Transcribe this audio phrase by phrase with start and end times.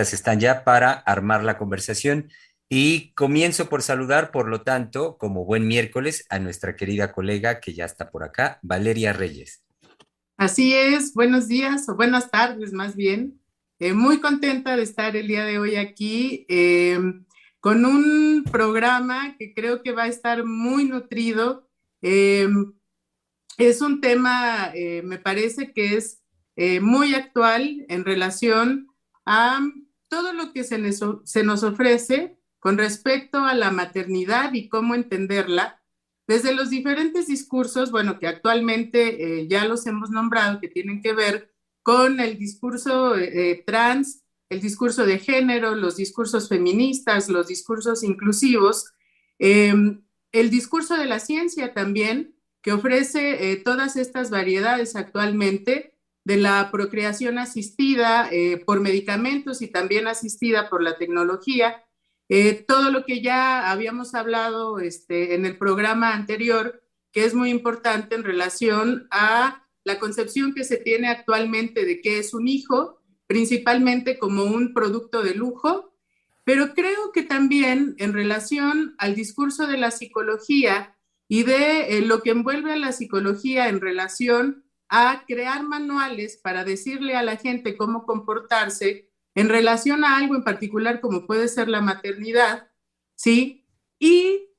[0.00, 2.30] están ya para armar la conversación
[2.74, 7.74] y comienzo por saludar, por lo tanto, como buen miércoles, a nuestra querida colega que
[7.74, 9.62] ya está por acá, Valeria Reyes.
[10.38, 13.38] Así es, buenos días o buenas tardes más bien.
[13.78, 16.98] Eh, muy contenta de estar el día de hoy aquí eh,
[17.60, 21.68] con un programa que creo que va a estar muy nutrido.
[22.00, 22.48] Eh,
[23.58, 24.72] es un tema,
[25.04, 26.22] me parece que es
[26.80, 28.88] muy actual en relación
[29.26, 29.60] a
[30.12, 30.78] todo lo que se,
[31.42, 35.82] nos ofrece con respecto a la maternidad y cómo entenderla,
[36.28, 41.14] desde los diferentes discursos, bueno, que actualmente eh, ya los hemos nombrado, que tienen que
[41.14, 48.02] ver con el discurso eh, trans, el discurso de género, los discursos feministas, los discursos
[48.02, 48.92] inclusivos,
[49.38, 55.91] em, el discurso de la ciencia también, que ofrece eh, todas estas variedades actualmente
[56.24, 61.84] de la procreación asistida eh, por medicamentos y también asistida por la tecnología.
[62.28, 67.50] Eh, todo lo que ya habíamos hablado este, en el programa anterior, que es muy
[67.50, 73.02] importante en relación a la concepción que se tiene actualmente de qué es un hijo,
[73.26, 75.92] principalmente como un producto de lujo,
[76.44, 80.96] pero creo que también en relación al discurso de la psicología
[81.28, 84.64] y de eh, lo que envuelve a la psicología en relación
[84.94, 90.44] a crear manuales para decirle a la gente cómo comportarse en relación a algo en
[90.44, 92.70] particular como puede ser la maternidad,
[93.14, 93.66] ¿sí?
[93.98, 94.50] Y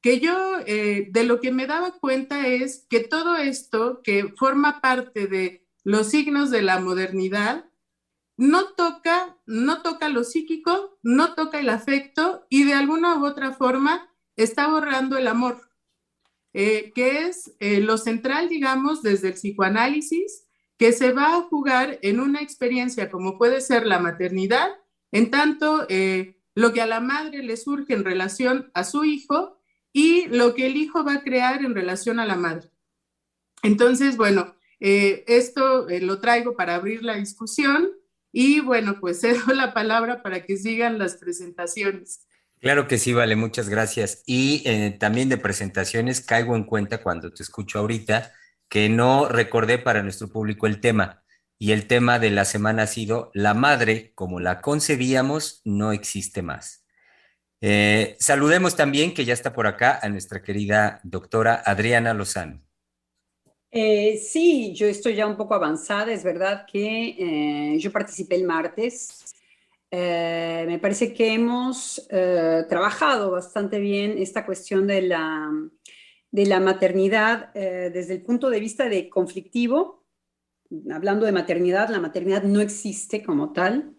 [0.00, 4.80] que yo eh, de lo que me daba cuenta es que todo esto que forma
[4.80, 7.66] parte de los signos de la modernidad
[8.38, 13.52] no toca, no toca lo psíquico, no toca el afecto y de alguna u otra
[13.52, 15.71] forma está borrando el amor.
[16.54, 20.44] Eh, que es eh, lo central, digamos, desde el psicoanálisis,
[20.76, 24.68] que se va a jugar en una experiencia como puede ser la maternidad,
[25.12, 29.58] en tanto eh, lo que a la madre le surge en relación a su hijo
[29.94, 32.70] y lo que el hijo va a crear en relación a la madre.
[33.62, 37.92] Entonces, bueno, esto lo traigo para abrir la discusión
[38.32, 42.26] y bueno, pues cedo la palabra para que sigan las presentaciones.
[42.62, 44.22] Claro que sí, vale, muchas gracias.
[44.24, 48.32] Y eh, también de presentaciones caigo en cuenta cuando te escucho ahorita
[48.68, 51.24] que no recordé para nuestro público el tema.
[51.58, 56.40] Y el tema de la semana ha sido La madre, como la concebíamos, no existe
[56.40, 56.86] más.
[57.60, 62.62] Eh, saludemos también, que ya está por acá, a nuestra querida doctora Adriana Lozano.
[63.72, 66.12] Eh, sí, yo estoy ya un poco avanzada.
[66.12, 69.24] Es verdad que yo participé el martes
[69.94, 75.50] eh, me parece que hemos eh, trabajado bastante bien esta cuestión de la,
[76.30, 80.06] de la maternidad eh, desde el punto de vista de conflictivo.
[80.90, 83.94] Hablando de maternidad, la maternidad no existe como tal.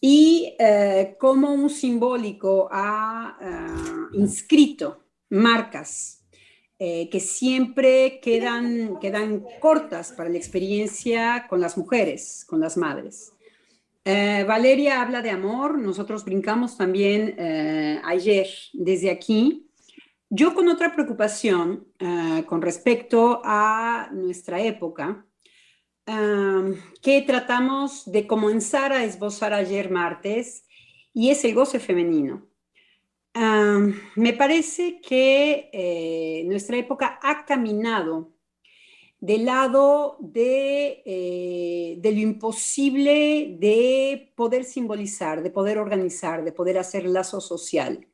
[0.00, 0.56] Y
[1.18, 3.36] como un simbólico ha
[4.12, 6.24] inscrito marcas
[6.78, 13.35] que siempre quedan, quedan cortas para la experiencia con las mujeres, con las madres.
[14.08, 19.68] Eh, Valeria habla de amor, nosotros brincamos también eh, ayer desde aquí.
[20.30, 25.26] Yo con otra preocupación eh, con respecto a nuestra época,
[27.02, 30.64] que tratamos de comenzar a esbozar ayer martes,
[31.12, 32.46] y es el goce femenino.
[34.14, 38.35] me parece que nuestra época ha caminado
[39.18, 46.78] del lado de, eh, de, lo imposible de poder simbolizar, de poder organizar, de poder
[46.78, 48.06] hacer lazo social.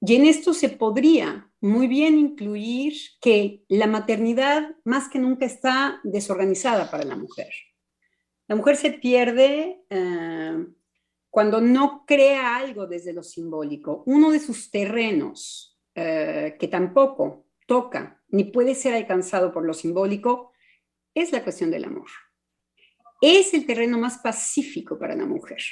[0.00, 6.00] Y en esto se podría muy bien incluir que la maternidad más que nunca está
[6.04, 7.48] desorganizada para la mujer.
[8.46, 10.66] La mujer se pierde eh,
[11.30, 14.02] cuando no crea algo desde lo simbólico.
[14.06, 20.50] Uno de sus terrenos, eh, que tampoco toca ni puede ser alcanzado por lo simbólico,
[21.14, 22.08] es la cuestión del amor.
[23.20, 25.62] Es el terreno más pacífico para la mujer.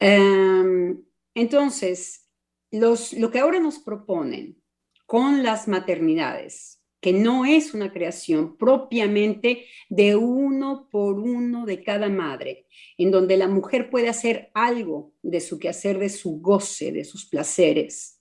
[0.00, 1.00] Em,
[1.36, 2.28] entonces,
[2.72, 4.60] lo que ahora nos proponen
[5.06, 12.08] con las maternidades, que no es una creación propiamente de uno por uno de cada
[12.08, 12.66] madre,
[12.98, 17.24] en donde la mujer puede hacer algo de su quehacer, de su goce, de sus
[17.28, 18.20] placeres,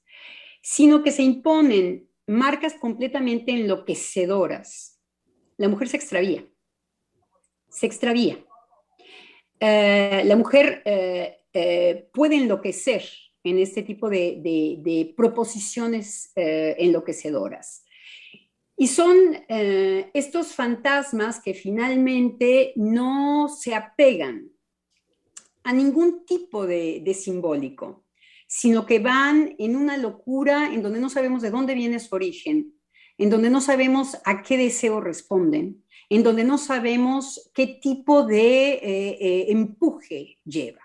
[0.61, 4.99] sino que se imponen marcas completamente enloquecedoras.
[5.57, 6.45] La mujer se extravía,
[7.69, 8.43] se extravía.
[9.59, 13.03] Eh, la mujer eh, eh, puede enloquecer
[13.43, 17.83] en este tipo de, proposiciones enloquecedoras.
[18.77, 19.17] Y son
[19.47, 24.51] estos fantasmas que finalmente no se apegan
[25.63, 28.05] a ningún tipo de, de simbólico,
[28.53, 32.75] sino que van en una locura en donde no sabemos de dónde viene su origen,
[33.17, 38.73] en donde no sabemos a qué deseo responden, en donde no sabemos qué tipo de
[38.73, 40.81] eh, eh, empuje lleva.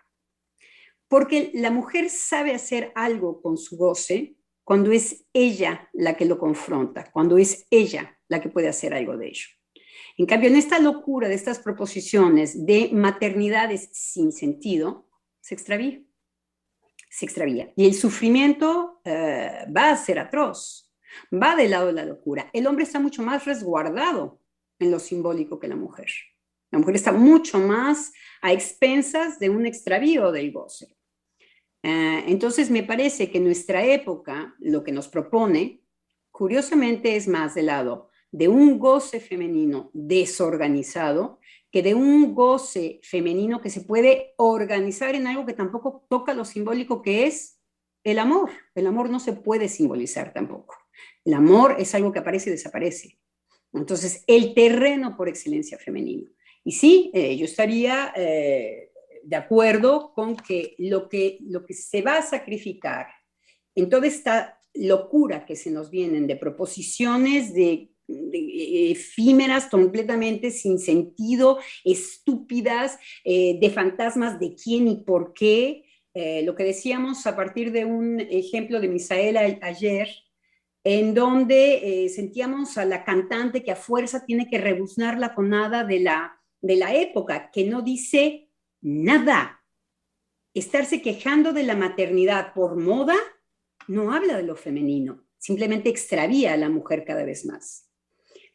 [1.09, 6.39] Porque la mujer sabe hacer algo con su goce cuando es ella la que lo
[6.39, 9.47] confronta, cuando es ella la que puede hacer algo de ello.
[10.17, 15.09] En cambio, en esta locura de estas proposiciones de maternidades sin sentido,
[15.41, 16.01] se extravía.
[17.09, 17.73] Se extravía.
[17.77, 20.93] Y el sufrimiento eh, va a ser atroz,
[21.33, 22.51] va del lado de la locura.
[22.53, 24.41] El hombre está mucho más resguardado
[24.79, 26.09] en lo simbólico que la mujer.
[26.71, 28.13] La mujer está mucho más
[28.43, 30.97] a expensas de un extravío del goce.
[31.83, 35.83] Eh, entonces, me parece que nuestra época lo que nos propone,
[36.31, 41.39] curiosamente, es más del lado de un goce femenino desorganizado
[41.77, 46.47] que de un goce femenino que se puede organizar en algo que tampoco toca lo
[46.47, 47.61] simbólico, que es
[48.03, 48.49] el amor.
[48.75, 50.75] El amor no se puede simbolizar tampoco.
[51.23, 53.19] El amor es algo que aparece y desaparece.
[53.75, 56.31] Entonces, el terreno por excelencia femenino.
[56.65, 58.91] Y sí, eh, yo estaría eh,
[59.23, 63.09] de acuerdo con que lo, que lo que se va a sacrificar
[63.75, 71.59] en toda esta locura que se nos vienen de proposiciones de, efímeras completamente sin sentido,
[71.85, 75.83] estúpidas, eh, de fantasmas de quién y por qué.
[76.45, 80.09] lo que decíamos a partir de un ejemplo de Misaela ayer,
[80.89, 85.83] en donde eh, sentíamos a la cantante que a fuerza tiene que rebuznar la conada
[85.83, 89.65] de la, de la época, que no dice nada.
[90.55, 93.17] Estarse quejando de la maternidad por moda
[93.89, 97.86] no habla de lo femenino, simplemente extravía a la mujer cada vez más.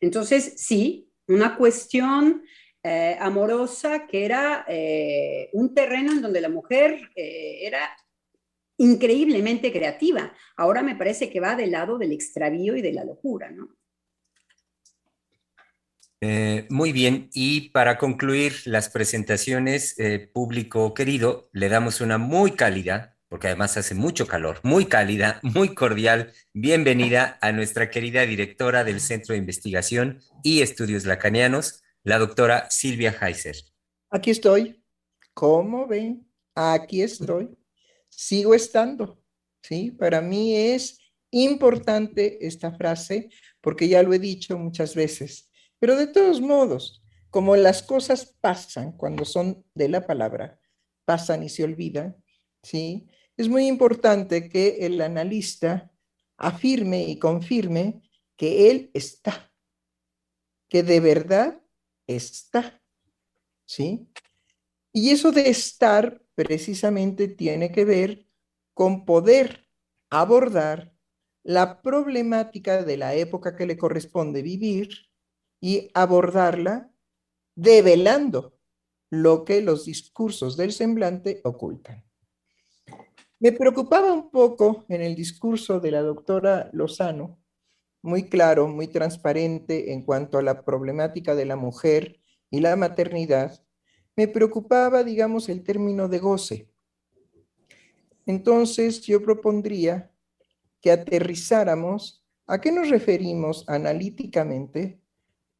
[0.01, 2.44] Entonces, sí, una cuestión
[2.83, 7.95] eh, amorosa que era eh, un terreno en donde la mujer era
[8.77, 10.33] increíblemente creativa.
[10.57, 13.69] Ahora me parece que va del lado del extravío y de la locura, ¿no?
[16.24, 22.51] Eh, muy bien, y para concluir las presentaciones, eh, público querido, le damos una muy
[22.51, 28.83] cálida, porque además hace mucho calor, muy cálida, muy cordial, bienvenida a nuestra querida directora
[28.83, 33.56] del Centro de Investigación y Estudios Lacanianos, la doctora Silvia Heiser.
[34.10, 34.83] Aquí estoy.
[35.33, 36.30] ¿Cómo ven?
[36.56, 37.57] Aquí estoy
[38.12, 39.19] sigo estando.
[39.63, 39.92] ¿sí?
[39.92, 41.00] Para mí es
[41.31, 43.30] importante esta frase
[43.62, 45.50] porque ya lo he dicho muchas veces,
[45.80, 50.60] pero de todos modos, como las cosas pasan cuando son de la palabra,
[51.06, 52.18] pasan y se olvidan,
[52.62, 53.07] ¿sí?
[53.42, 55.92] Es muy importante que el analista
[56.38, 58.04] afirme y confirme
[58.38, 59.52] que él está,
[60.70, 61.60] que de verdad
[62.06, 62.80] está,
[63.66, 64.08] ¿sí?
[64.94, 68.28] Y eso de estar precisamente tiene que ver
[68.76, 69.68] con poder
[70.12, 70.94] abordar
[71.42, 75.10] la problemática de la época que le corresponde vivir
[75.60, 76.94] y abordarla
[77.56, 78.56] develando
[79.10, 82.11] lo que los discursos del semblante ocultan.
[83.42, 87.40] Me preocupaba un poco en el discurso de la doctora Lozano,
[88.04, 92.22] muy claro, muy transparente en cuanto a la problemática de la mujer
[92.52, 93.66] y la maternidad,
[94.16, 96.70] me preocupaba, digamos, el término de goce.
[98.28, 100.12] Entonces yo propondría
[100.80, 105.02] que aterrizáramos a qué nos referimos analíticamente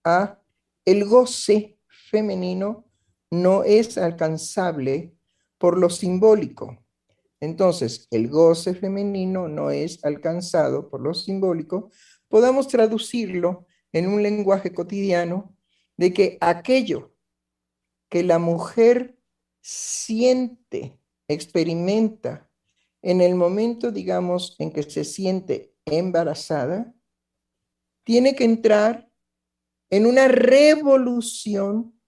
[0.04, 0.40] a
[0.86, 2.86] el goce femenino
[3.32, 5.16] no es alcanzable
[5.58, 6.81] por lo simbólico.
[7.42, 11.90] Entonces, el goce femenino no es alcanzado por lo simbólico.
[12.28, 15.58] Podamos traducirlo en un lenguaje cotidiano
[15.98, 17.16] de que aquello
[18.10, 19.18] que la mujer
[19.60, 22.50] siente, experimenta
[23.02, 26.94] en el momento, digamos, en que se siente embarazada,
[28.04, 29.10] tiene que entrar
[29.90, 32.00] en una revolución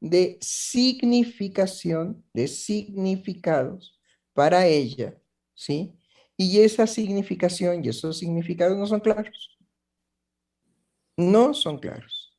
[0.00, 3.98] de significación, de significados
[4.32, 5.16] para ella,
[5.54, 5.94] ¿sí?
[6.36, 9.58] Y esa significación y esos significados no son claros.
[11.16, 12.36] No son claros.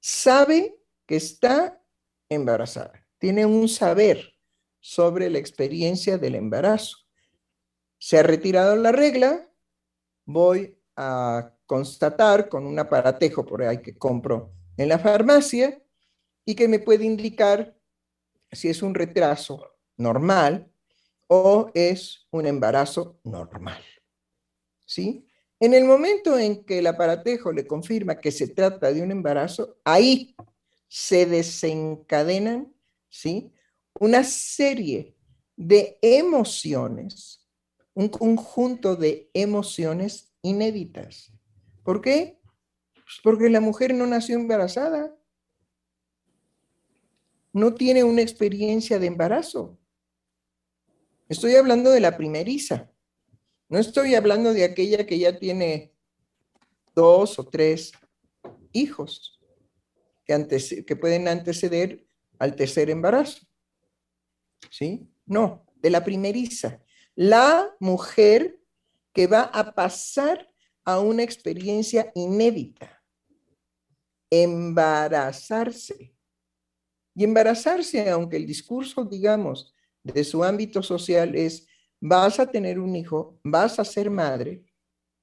[0.00, 1.82] Sabe que está
[2.28, 3.06] embarazada.
[3.18, 4.32] Tiene un saber
[4.80, 6.98] sobre la experiencia del embarazo.
[7.98, 9.48] Se ha retirado la regla,
[10.24, 15.82] voy a constatar con un aparatejo por ahí que compro en la farmacia
[16.44, 17.76] y que me puede indicar
[18.50, 20.71] si es un retraso normal
[21.34, 23.82] o es un embarazo normal.
[24.84, 25.26] ¿Sí?
[25.58, 29.78] En el momento en que el aparatejo le confirma que se trata de un embarazo,
[29.82, 30.36] ahí
[30.88, 32.74] se desencadenan,
[33.08, 33.50] ¿sí?
[33.98, 35.16] una serie
[35.56, 37.48] de emociones,
[37.94, 41.32] un conjunto de emociones inéditas.
[41.82, 42.42] ¿Por qué?
[42.92, 45.16] Pues porque la mujer no nació embarazada,
[47.54, 49.78] no tiene una experiencia de embarazo.
[51.32, 52.92] Estoy hablando de la primeriza.
[53.70, 55.94] No estoy hablando de aquella que ya tiene
[56.94, 57.92] dos o tres
[58.70, 59.40] hijos
[60.26, 62.06] que, que pueden anteceder
[62.38, 63.46] al tercer embarazo.
[64.68, 65.08] ¿Sí?
[65.24, 66.82] No, de la primeriza.
[67.14, 68.60] La mujer
[69.14, 70.46] que va a pasar
[70.84, 73.02] a una experiencia inédita,
[74.28, 76.14] embarazarse.
[77.14, 81.66] Y embarazarse, aunque el discurso, digamos, de su ámbito social es,
[82.00, 84.64] vas a tener un hijo, vas a ser madre,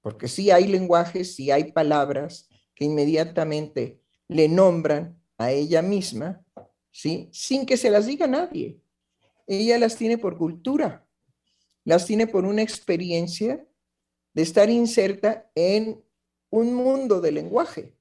[0.02, 6.44] porque sí hay lenguajes, sí hay palabras que inmediatamente le nombran a ella misma,
[6.92, 7.30] ¿sí?
[7.34, 8.80] Sin que se las diga nadie.
[9.48, 11.06] Ella las tiene por cultura,
[11.84, 13.66] las tiene por una experiencia
[14.34, 16.04] de estar inserta en
[16.50, 17.96] un mundo de lenguaje.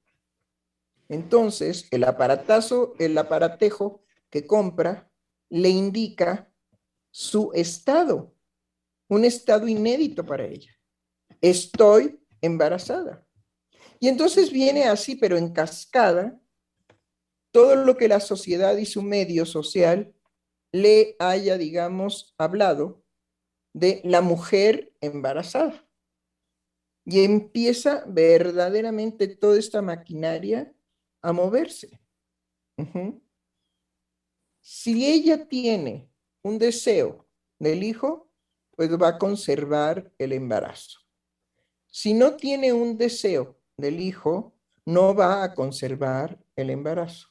[1.09, 5.11] Entonces, el aparatazo, el aparatejo que compra
[5.49, 6.51] le indica
[7.11, 8.33] su estado,
[9.07, 10.71] un estado inédito para ella.
[11.41, 13.25] Estoy embarazada.
[13.99, 16.39] Y entonces viene así, pero en cascada,
[17.51, 20.13] todo lo que la sociedad y su medio social
[20.71, 23.03] le haya, digamos, hablado
[23.73, 25.85] de la mujer embarazada.
[27.05, 30.73] Y empieza verdaderamente toda esta maquinaria
[31.21, 31.99] a moverse.
[34.61, 36.08] Si ella tiene
[36.43, 37.27] un deseo
[37.59, 38.29] del hijo,
[38.75, 40.99] pues va a conservar el embarazo.
[41.91, 44.55] Si no tiene un deseo del hijo,
[44.85, 47.27] no va a conservar el embarazo.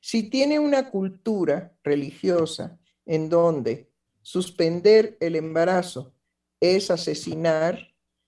[0.00, 6.14] Si tiene una cultura religiosa en donde suspender el embarazo
[6.60, 7.78] es asesinar,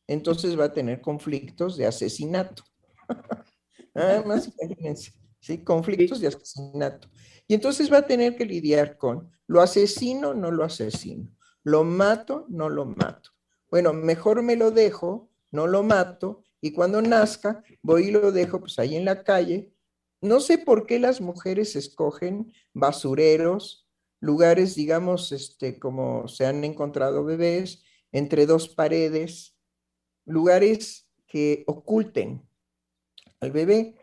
[0.06, 2.64] entonces va a tener conflictos de asesinato.
[3.94, 4.50] ah, más
[5.40, 5.58] ¿sí?
[5.64, 7.08] Conflictos de asesinato.
[7.48, 11.28] Y entonces va a tener que lidiar con, ¿lo asesino no lo asesino?
[11.62, 12.46] ¿Lo mato?
[12.48, 13.30] No lo mato.
[13.70, 18.60] Bueno, mejor me lo dejo, no lo mato, y cuando nazca, voy y lo dejo
[18.60, 19.72] pues ahí en la calle.
[20.20, 23.86] No sé por qué las mujeres escogen basureros,
[24.20, 29.56] lugares, digamos, este, como se han encontrado bebés, entre dos paredes,
[30.24, 32.48] lugares que oculten
[33.40, 33.96] al bebé,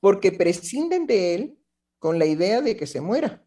[0.00, 1.58] porque prescinden de él
[2.04, 3.42] con la idea de que se muera.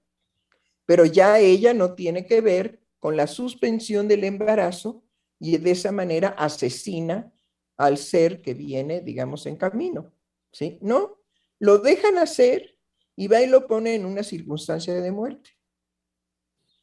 [0.87, 5.03] Pero ya ella no tiene que ver con la suspensión del embarazo
[5.39, 7.31] y de esa manera asesina
[7.77, 10.11] al ser que viene, digamos, en camino.
[10.51, 10.79] ¿Sí?
[10.81, 11.19] No,
[11.59, 12.79] lo dejan hacer
[13.15, 15.51] y va y lo pone en una circunstancia de muerte.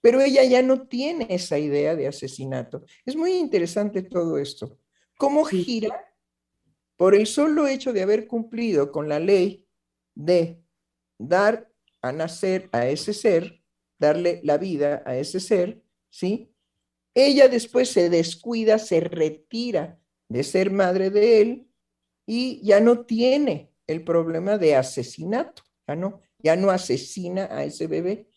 [0.00, 2.84] Pero ella ya no tiene esa idea de asesinato.
[3.04, 4.78] Es muy interesante todo esto.
[5.18, 6.06] ¿Cómo gira
[6.96, 9.66] por el solo hecho de haber cumplido con la ley
[10.14, 10.63] de
[11.18, 11.70] dar
[12.02, 13.62] a nacer a ese ser,
[13.98, 16.52] darle la vida a ese ser, ¿sí?
[17.14, 21.68] Ella después se descuida, se retira de ser madre de él
[22.26, 27.86] y ya no tiene el problema de asesinato, ya no, ya no asesina a ese
[27.86, 28.28] bebé,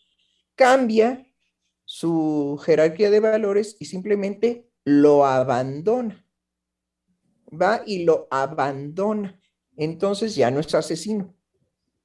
[0.54, 1.26] cambia
[1.84, 6.24] su jerarquía de valores y simplemente lo abandona.
[7.50, 9.40] Va y lo abandona.
[9.76, 11.34] Entonces ya no es asesino.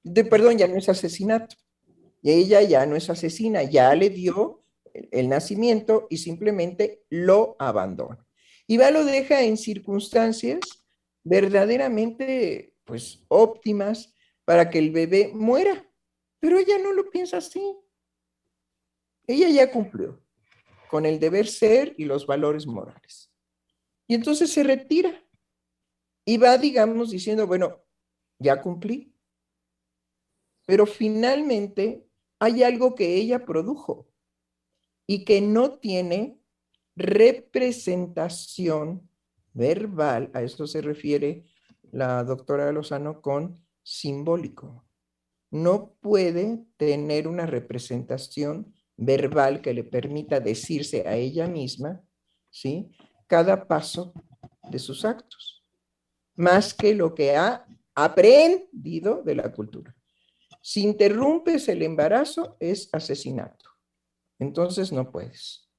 [0.03, 1.55] De, perdón, ya no es asesinato.
[2.22, 4.62] Y ella ya no es asesina, ya le dio
[4.93, 8.25] el nacimiento y simplemente lo abandona.
[8.67, 10.60] Y va lo deja en circunstancias
[11.24, 14.13] verdaderamente pues óptimas
[14.45, 15.86] para que el bebé muera.
[16.39, 17.77] Pero ella no lo piensa así.
[19.25, 20.22] Ella ya cumplió
[20.89, 23.31] con el deber ser y los valores morales.
[24.07, 25.24] Y entonces se retira
[26.25, 27.83] y va, digamos, diciendo, bueno,
[28.38, 29.12] ya cumplí.
[30.65, 32.05] Pero finalmente
[32.39, 34.08] hay algo que ella produjo
[35.08, 36.39] y que no tiene
[36.96, 39.10] representación
[39.53, 41.46] verbal, a esto se refiere
[41.91, 44.86] la doctora Lozano con simbólico.
[45.51, 52.01] No puede tener una representación verbal que le permita decirse a ella misma,
[52.50, 52.91] ¿sí?
[53.27, 54.13] Cada paso
[54.70, 55.63] de sus actos,
[56.36, 59.96] más que lo que ha aprendido de la cultura.
[60.65, 63.70] Si interrumpes el embarazo, es asesinato.
[64.39, 65.70] Entonces no puedes.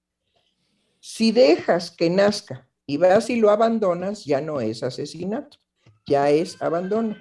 [1.01, 5.57] Si dejas que nazca y vas y lo abandonas, ya no es asesinato,
[6.07, 7.17] ya es abandono.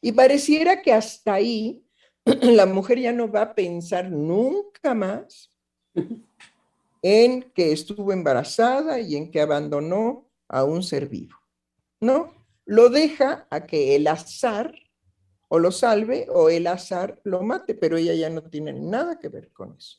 [0.00, 1.84] Y pareciera que hasta ahí
[2.24, 5.50] la mujer ya no va a pensar nunca más
[7.02, 11.36] en que estuvo embarazada y en que abandonó a un ser vivo.
[12.00, 12.32] No,
[12.64, 14.74] lo deja a que el azar
[15.54, 19.28] o lo salve o el azar lo mate, pero ella ya no tiene nada que
[19.28, 19.98] ver con eso.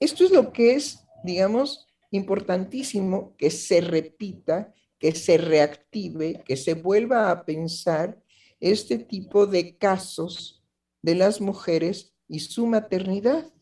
[0.00, 6.72] Esto es lo que es, digamos, importantísimo que se repita, que se reactive, que se
[6.72, 8.22] vuelva a pensar
[8.58, 10.64] este tipo de casos
[11.02, 13.52] de las mujeres y su maternidad.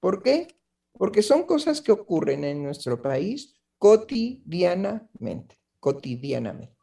[0.00, 0.48] ¿Por qué?
[0.94, 6.79] Porque son cosas que ocurren en nuestro país cotidianamente, cotidianamente.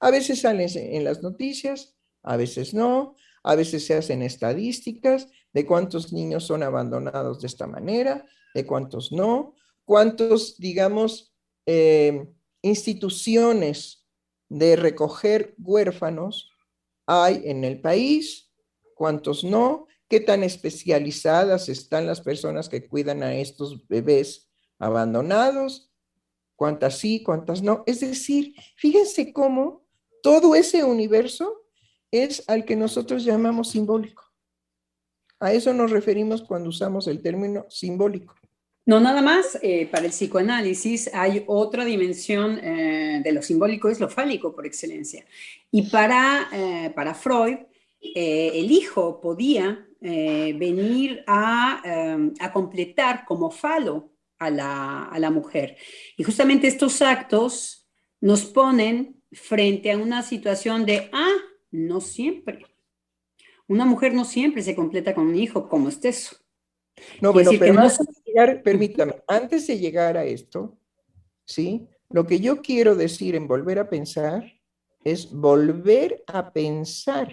[0.00, 5.66] A veces salen en las noticias, a veces no, a veces se hacen estadísticas de
[5.66, 9.54] cuántos niños son abandonados de esta manera, de cuántos no,
[9.84, 11.34] cuántos, digamos,
[11.66, 12.26] eh,
[12.62, 14.06] instituciones
[14.48, 16.50] de recoger huérfanos
[17.06, 18.52] hay en el país,
[18.94, 25.92] cuántos no, qué tan especializadas están las personas que cuidan a estos bebés abandonados,
[26.56, 27.82] cuántas sí, cuántas no.
[27.86, 29.86] Es decir, fíjense cómo
[30.22, 31.66] todo ese universo
[32.10, 34.24] es al que nosotros llamamos simbólico.
[35.38, 38.34] A eso nos referimos cuando usamos el término simbólico.
[38.86, 44.00] No, nada más, eh, para el psicoanálisis hay otra dimensión eh, de lo simbólico, es
[44.00, 45.24] lo fálico por excelencia.
[45.70, 47.58] Y para, eh, para Freud,
[48.02, 51.82] el hijo podía venir a,
[52.40, 55.76] a, completar como falo a la, a la mujer.
[56.16, 57.86] Y justamente estos actos
[58.18, 61.36] nos ponen frente a una situación de, ah,
[61.70, 62.66] no siempre.
[63.66, 66.36] Una mujer no siempre se completa con un hijo, como es eso.
[67.20, 70.76] No, bueno, pero antes de llegar, permítame, antes de llegar a esto,
[71.44, 71.86] ¿sí?
[72.08, 74.52] Lo que yo quiero decir en volver a pensar
[75.04, 77.32] es volver a pensar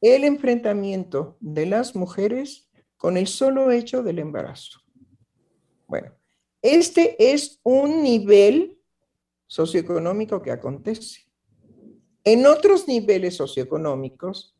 [0.00, 4.80] el enfrentamiento de las mujeres con el solo hecho del embarazo.
[5.86, 6.12] Bueno,
[6.60, 8.81] este es un nivel
[9.52, 11.26] socioeconómico que acontece.
[12.24, 14.56] En otros niveles socioeconómicos,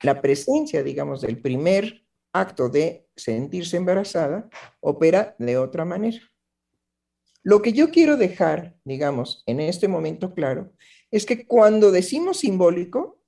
[0.00, 4.48] la presencia, digamos, del primer acto de sentirse embarazada
[4.80, 6.18] opera de otra manera.
[7.42, 10.72] Lo que yo quiero dejar, digamos, en este momento claro,
[11.10, 13.20] es que cuando decimos simbólico,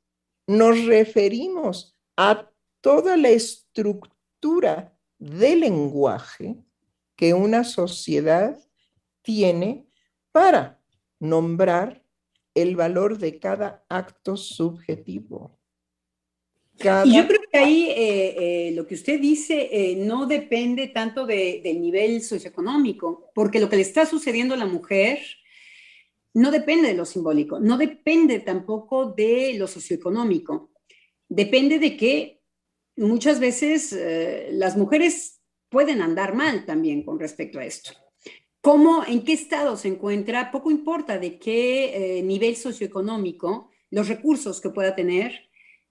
[0.46, 6.56] nos referimos a toda la estructura de lenguaje
[7.14, 8.58] que una sociedad
[9.20, 9.86] tiene
[10.34, 10.80] para
[11.20, 12.02] nombrar
[12.54, 15.56] el valor de cada acto subjetivo.
[17.04, 18.34] Y yo creo que ahí eh,
[18.68, 23.76] eh, lo que usted dice eh, no depende tanto del nivel socioeconómico, porque lo que
[23.76, 25.20] le está sucediendo a la mujer
[26.32, 30.72] no depende de lo simbólico, no depende tampoco de lo socioeconómico,
[31.28, 32.42] depende de que
[32.96, 33.96] muchas veces
[34.50, 38.03] las mujeres pueden andar mal también con respecto a esto.
[38.64, 40.50] ¿Cómo, en qué estado se encuentra?
[40.50, 45.50] Poco importa de qué nivel socioeconómico, los recursos que pueda tener,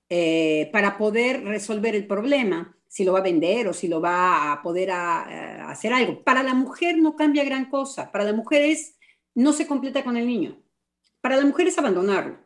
[0.10, 4.52] eh, para poder resolver el problema, si lo va a vender o si lo va
[4.52, 6.24] a poder hacer algo.
[6.24, 8.98] Para la mujer no cambia gran cosa, para la mujer es,
[9.36, 10.60] no se completa con el niño,
[11.22, 12.40] para la mujer es abandonarlo.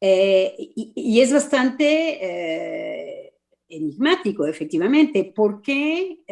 [0.00, 3.34] Eh, y, es bastante eh,
[3.68, 6.24] enigmático, efectivamente, ¿por qué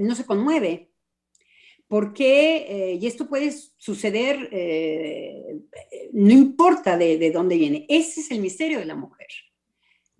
[0.00, 0.89] no se conmueve?
[1.90, 2.96] ¿Por qué?
[3.00, 4.48] y esto puede suceder,
[6.12, 9.26] no importa de dónde viene, ese es el misterio de la mujer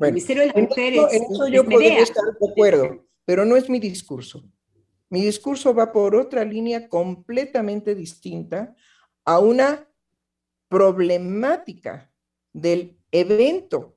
[0.07, 3.69] el Ministerio de la Mujer en eso, yo podría estar de acuerdo, pero no es
[3.69, 4.45] mi discurso.
[5.09, 8.75] Mi discurso va por otra línea completamente distinta
[9.25, 9.89] a una
[10.69, 12.13] problemática
[12.53, 13.97] del evento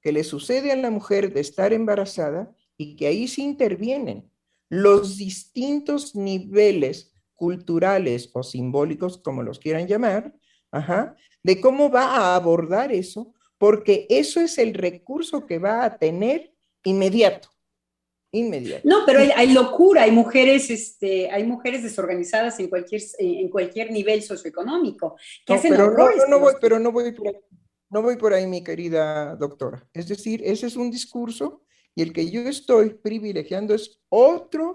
[0.00, 4.30] que le sucede a la mujer de estar embarazada y que ahí se intervienen
[4.74, 10.34] los distintos niveles culturales o simbólicos, como los quieran llamar,
[10.72, 15.96] ajá, de cómo va a abordar eso porque eso es el recurso que va a
[15.96, 17.50] tener inmediato.
[18.32, 18.82] Inmediato.
[18.88, 24.22] No, pero hay, locura, hay mujeres, este, hay mujeres desorganizadas en cualquier, en cualquier nivel
[24.22, 27.36] socioeconómico que hacen pero no, no, voy, pero no voy por ahí,
[27.90, 29.88] no voy por ahí, mi querida doctora.
[29.92, 31.62] Es decir, ese es un discurso
[31.94, 34.74] y el que yo estoy privilegiando es otro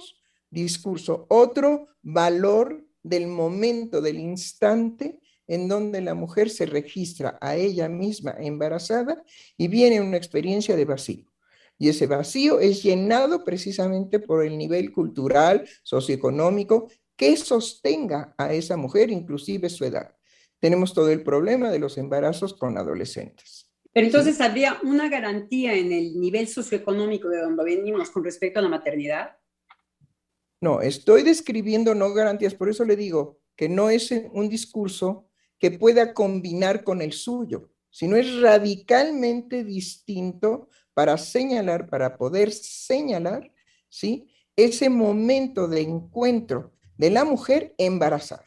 [0.50, 7.90] discurso, otro valor del momento, del instante en donde la mujer se registra a ella
[7.90, 9.24] misma embarazada
[9.58, 11.26] y viene una experiencia de vacío.
[11.78, 18.78] Y ese vacío es llenado precisamente por el nivel cultural, socioeconómico, que sostenga a esa
[18.78, 20.16] mujer, inclusive su edad.
[20.60, 23.59] Tenemos todo el problema de los embarazos con adolescentes.
[23.92, 28.64] Pero entonces habría una garantía en el nivel socioeconómico de donde venimos con respecto a
[28.64, 29.38] la maternidad.
[30.62, 35.72] No, estoy describiendo no garantías, por eso le digo que no es un discurso que
[35.72, 43.52] pueda combinar con el suyo, sino es radicalmente distinto para señalar, para poder señalar,
[43.90, 44.30] ¿sí?
[44.56, 48.46] Ese momento de encuentro de la mujer embarazada.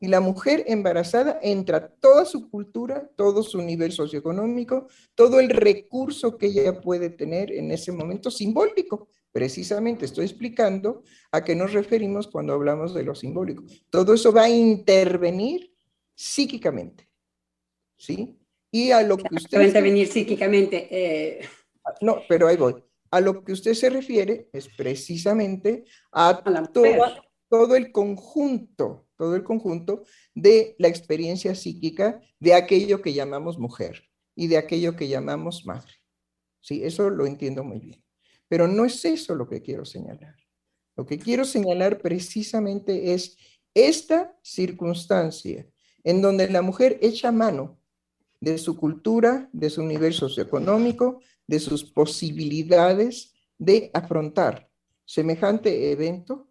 [0.00, 6.38] Y la mujer embarazada entra toda su cultura, todo su nivel socioeconómico, todo el recurso
[6.38, 9.08] que ella puede tener en ese momento simbólico.
[9.32, 13.64] Precisamente estoy explicando a qué nos referimos cuando hablamos de lo simbólico.
[13.90, 15.74] Todo eso va a intervenir
[16.14, 17.08] psíquicamente.
[17.96, 18.38] ¿Sí?
[18.70, 19.58] Y a lo que usted...
[19.58, 20.88] Va a intervenir psíquicamente.
[20.90, 21.40] Eh.
[22.00, 22.76] No, pero ahí voy.
[23.10, 26.72] A lo que usted se refiere es precisamente a, a
[27.48, 30.04] todo el conjunto todo el conjunto
[30.34, 34.04] de la experiencia psíquica de aquello que llamamos mujer
[34.34, 35.92] y de aquello que llamamos madre.
[36.60, 38.02] Sí, eso lo entiendo muy bien.
[38.48, 40.36] Pero no es eso lo que quiero señalar.
[40.96, 43.36] Lo que quiero señalar precisamente es
[43.74, 45.66] esta circunstancia
[46.04, 47.78] en donde la mujer echa mano
[48.40, 54.70] de su cultura, de su nivel socioeconómico, de sus posibilidades de afrontar
[55.04, 56.47] semejante evento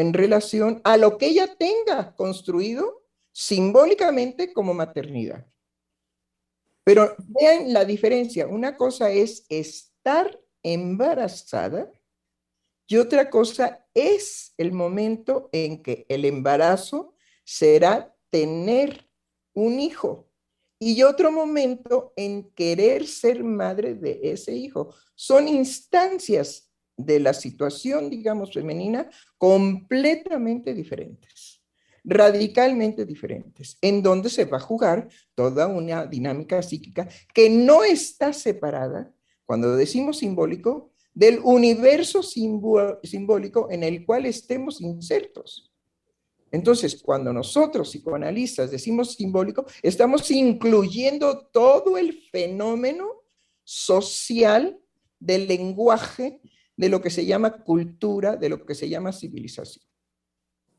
[0.00, 5.46] en relación a lo que ella tenga construido simbólicamente como maternidad.
[6.84, 8.46] Pero vean la diferencia.
[8.46, 11.92] Una cosa es estar embarazada
[12.86, 19.08] y otra cosa es el momento en que el embarazo será tener
[19.52, 20.28] un hijo
[20.78, 24.94] y otro momento en querer ser madre de ese hijo.
[25.14, 26.69] Son instancias
[27.04, 29.08] de la situación, digamos, femenina
[29.38, 31.62] completamente diferentes,
[32.04, 38.32] radicalmente diferentes, en donde se va a jugar toda una dinámica psíquica que no está
[38.32, 39.12] separada,
[39.44, 45.72] cuando decimos simbólico, del universo simbólico en el cual estemos insertos.
[46.52, 53.22] Entonces, cuando nosotros psicoanalistas decimos simbólico, estamos incluyendo todo el fenómeno
[53.62, 54.78] social
[55.20, 56.40] del lenguaje
[56.80, 59.84] de lo que se llama cultura, de lo que se llama civilización.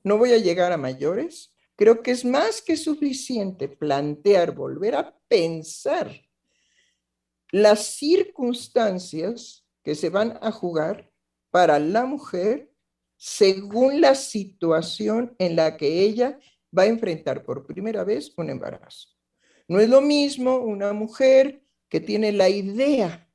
[0.03, 1.53] No voy a llegar a mayores.
[1.75, 6.11] Creo que es más que suficiente plantear, volver a pensar
[7.51, 11.11] las circunstancias que se van a jugar
[11.51, 12.73] para la mujer
[13.15, 16.39] según la situación en la que ella
[16.75, 19.09] va a enfrentar por primera vez un embarazo.
[19.67, 23.29] No es lo mismo una mujer que tiene la idea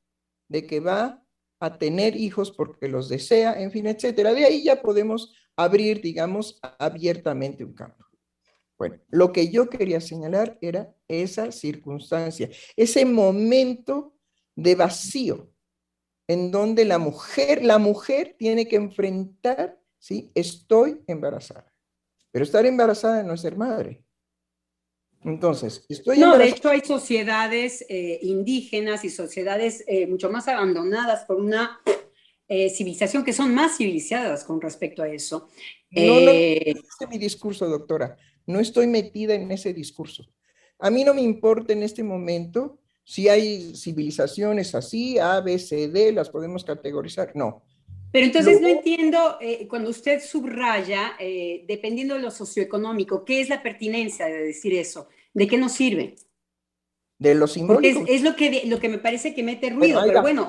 [0.49, 1.23] de que va
[1.61, 4.35] a tener hijos porque los desea, en fin, etcétera.
[4.35, 8.05] De ahí ya podemos abrir, digamos, abiertamente un campo.
[8.79, 14.15] Bueno, lo que yo quería señalar era esa circunstancia, ese momento
[14.55, 15.51] de vacío
[16.29, 20.31] en donde la mujer, la mujer tiene que enfrentar, ¿sí?
[20.35, 21.73] Estoy embarazada.
[22.33, 24.05] Pero estar embarazada no es ser madre.
[25.27, 26.19] Entonces, estoy...
[26.19, 31.81] No, de hecho hay sociedades eh, indígenas y sociedades eh, mucho más abandonadas por una
[32.47, 35.49] eh, civilización que son más civilizadas con respecto a eso.
[35.91, 38.17] No, no, este es mi discurso, doctora.
[38.47, 40.25] No estoy metida en ese discurso.
[40.79, 45.89] A mí no me importa en este momento si hay civilizaciones así, A, B, C,
[45.89, 47.33] D, las podemos categorizar.
[47.35, 47.65] No.
[48.13, 49.39] Pero entonces no entiendo,
[49.69, 51.17] cuando usted subraya,
[51.67, 55.09] dependiendo de lo socioeconómico, ¿qué es la pertinencia de decir eso?
[55.35, 56.17] ¿De qué nos sirve?
[57.19, 58.01] De lo simbólico.
[58.01, 60.47] Porque es, lo, que, lo que me parece que mete ruido, pero, bueno,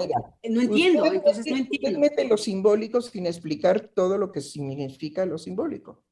[0.49, 1.99] no entiendo, entonces no entiendo.
[1.99, 6.03] mete lo simbólico sin explicar todo lo que significa lo simbólico.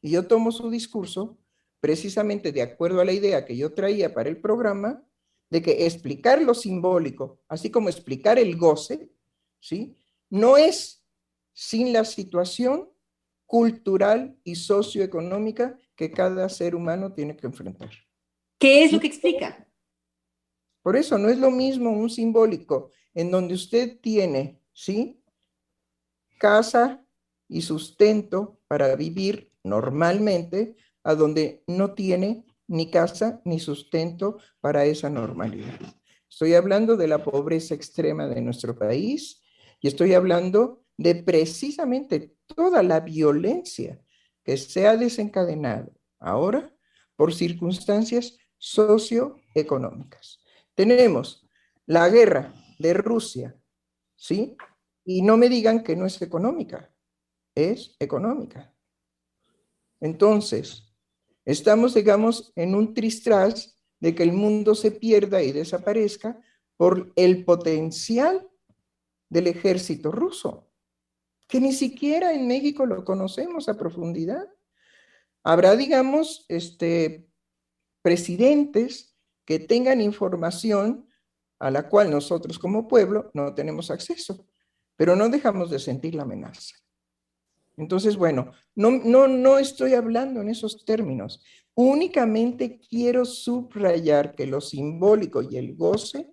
[0.00, 1.38] Y yo tomo su discurso
[1.80, 5.04] precisamente de acuerdo a la idea que yo traía para el programa,
[5.50, 9.10] de que explicar lo simbólico, así como explicar el goce,
[9.60, 9.96] ¿sí?
[10.30, 11.04] No es
[11.52, 12.88] sin la situación
[13.46, 17.90] cultural y socioeconómica que cada ser humano tiene que enfrentar.
[18.58, 19.66] ¿Qué es lo que explica?
[20.82, 25.22] Por eso no es lo mismo un simbólico en donde usted tiene, ¿sí?
[26.38, 27.04] Casa
[27.48, 35.08] y sustento para vivir normalmente, a donde no tiene ni casa ni sustento para esa
[35.08, 35.78] normalidad.
[36.28, 39.42] Estoy hablando de la pobreza extrema de nuestro país
[39.80, 44.02] y estoy hablando de precisamente toda la violencia
[44.42, 46.74] que se ha desencadenado ahora
[47.16, 50.40] por circunstancias socioeconómicas.
[50.74, 51.46] Tenemos
[51.86, 53.56] la guerra de Rusia,
[54.16, 54.56] ¿sí?
[55.04, 56.92] Y no me digan que no es económica,
[57.54, 58.74] es económica.
[60.00, 60.94] Entonces,
[61.44, 66.40] estamos, digamos, en un tristras de que el mundo se pierda y desaparezca
[66.76, 68.48] por el potencial
[69.28, 70.70] del ejército ruso,
[71.46, 74.48] que ni siquiera en México lo conocemos a profundidad.
[75.42, 77.28] Habrá, digamos, este,
[78.02, 81.08] presidentes que tengan información
[81.58, 84.46] a la cual nosotros como pueblo no tenemos acceso,
[84.96, 86.74] pero no dejamos de sentir la amenaza.
[87.76, 91.42] Entonces, bueno, no, no, no estoy hablando en esos términos.
[91.74, 96.32] Únicamente quiero subrayar que lo simbólico y el goce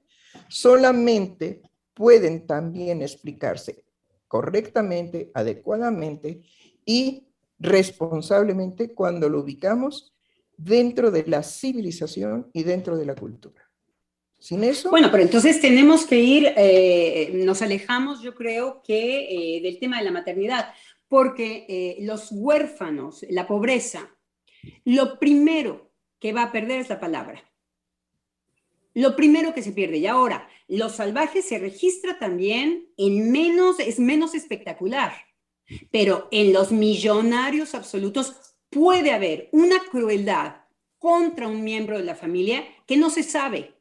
[0.49, 1.61] solamente
[1.95, 3.83] pueden también explicarse
[4.27, 6.41] correctamente, adecuadamente
[6.85, 7.23] y
[7.57, 10.13] responsablemente cuando lo ubicamos
[10.57, 13.69] dentro de la civilización y dentro de la cultura.
[14.37, 14.91] Sin eso...
[14.91, 19.97] Bueno, pero entonces tenemos que ir, eh, nos alejamos yo creo que eh, del tema
[19.97, 20.73] de la maternidad,
[21.07, 24.15] porque eh, los huérfanos, la pobreza,
[24.83, 27.43] lo primero que va a perder es la palabra.
[28.95, 29.97] Lo primero que se pierde.
[29.97, 35.13] Y ahora, los salvajes se registra también en menos, es menos espectacular.
[35.91, 40.55] Pero en los millonarios absolutos puede haber una crueldad
[40.97, 43.73] contra un miembro de la familia que no se sabe,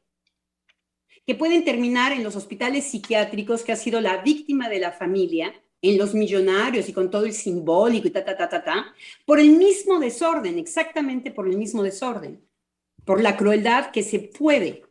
[1.25, 5.53] que pueden terminar en los hospitales psiquiátricos que ha sido la víctima de la familia,
[5.81, 9.39] en los millonarios y con todo el simbólico y ta, ta, ta, ta, ta, por
[9.39, 12.41] el mismo desorden, exactamente por el mismo desorden,
[13.05, 14.83] por la crueldad que se puede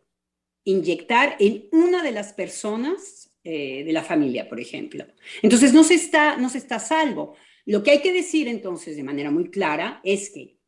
[0.64, 5.05] inyectar en una de las personas eh, de la familia, por ejemplo.
[5.42, 7.37] Entonces, no se, está, no se está salvo.
[7.66, 10.59] Lo que hay que decir entonces de manera muy clara es que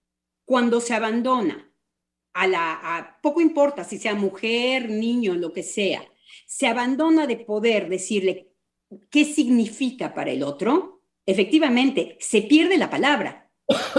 [0.44, 1.72] cuando se abandona
[2.32, 6.04] a la, poco importa si sea mujer, niño, lo que sea,
[6.46, 8.52] se abandona de poder decirle
[9.11, 13.50] qué significa para el otro, efectivamente se pierde la palabra.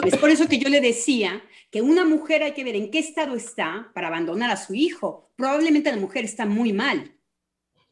[0.05, 2.99] Es por eso que yo le decía que una mujer hay que ver en qué
[2.99, 5.26] estado está para abandonar a su hijo.
[5.38, 7.15] Probablemente la mujer está muy mal.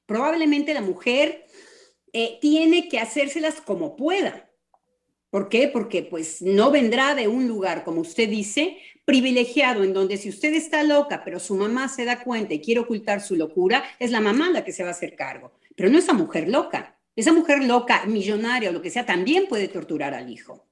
[0.05, 1.45] Probablemente la mujer
[2.11, 4.49] eh, tiene que hacérselas como pueda.
[5.29, 5.67] ¿Por qué?
[5.67, 10.53] Porque pues no vendrá de un lugar, como usted dice, privilegiado, en donde si usted
[10.53, 14.21] está loca, pero su mamá se da cuenta y quiere ocultar su locura, es la
[14.21, 15.53] mamá la que se va a hacer cargo.
[15.75, 16.97] Pero no esa mujer loca.
[17.15, 20.67] Esa mujer loca, millonaria o lo que sea, también puede torturar al hijo.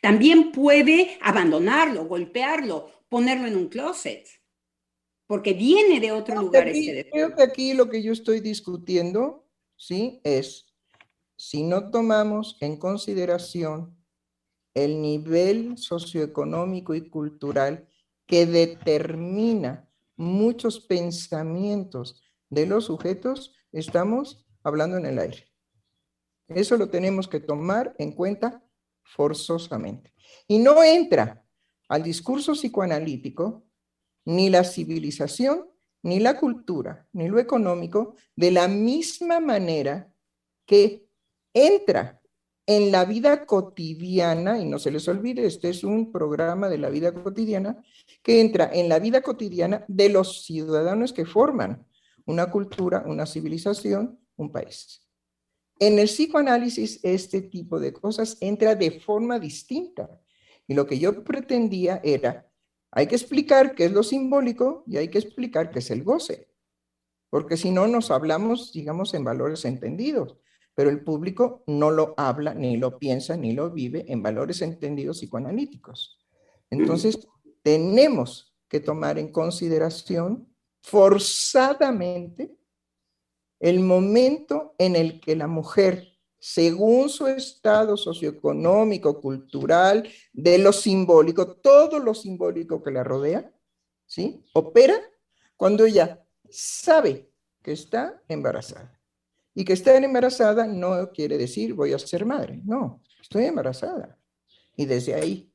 [0.00, 4.26] También puede abandonarlo, golpearlo, ponerlo en un closet,
[5.32, 6.68] porque viene de otro lugar.
[6.68, 10.20] este creo que aquí lo que yo estoy discutiendo, ¿sí?
[10.24, 10.66] Es
[11.36, 13.96] si no tomamos en consideración
[14.74, 17.88] el nivel socioeconómico y cultural
[18.26, 25.48] que determina muchos pensamientos de los sujetos, estamos hablando en el aire.
[26.48, 28.62] Eso lo tenemos que tomar en cuenta
[29.02, 30.12] forzosamente.
[30.46, 31.42] Y no entra
[31.88, 33.64] al discurso psicoanalítico
[34.24, 35.66] ni la civilización,
[36.02, 40.12] ni la cultura, ni lo económico, de la misma manera
[40.66, 41.06] que
[41.54, 42.20] entra
[42.66, 46.90] en la vida cotidiana, y no se les olvide, este es un programa de la
[46.90, 47.82] vida cotidiana,
[48.22, 51.86] que entra en la vida cotidiana de los ciudadanos que forman
[52.24, 55.02] una cultura, una civilización, un país.
[55.78, 60.08] En el psicoanálisis este tipo de cosas entra de forma distinta.
[60.68, 62.48] Y lo que yo pretendía era,
[62.92, 66.48] hay que explicar qué es lo simbólico y hay que explicar qué es el goce.
[67.30, 70.36] Porque si no nos hablamos, digamos, en valores entendidos.
[70.74, 75.18] Pero el público no lo habla, ni lo piensa, ni lo vive en valores entendidos
[75.18, 76.18] psicoanalíticos.
[76.70, 77.26] Entonces,
[77.62, 82.54] tenemos que tomar en consideración forzadamente
[83.60, 86.11] el momento en el que la mujer,
[86.44, 93.54] según su estado socioeconómico, cultural, de lo simbólico, todo lo simbólico que la rodea,
[94.06, 94.44] ¿sí?
[94.52, 94.96] Opera
[95.56, 97.30] cuando ella sabe
[97.62, 99.00] que está embarazada.
[99.54, 104.18] Y que estar embarazada no quiere decir voy a ser madre, no, estoy embarazada.
[104.74, 105.48] Y desde ahí.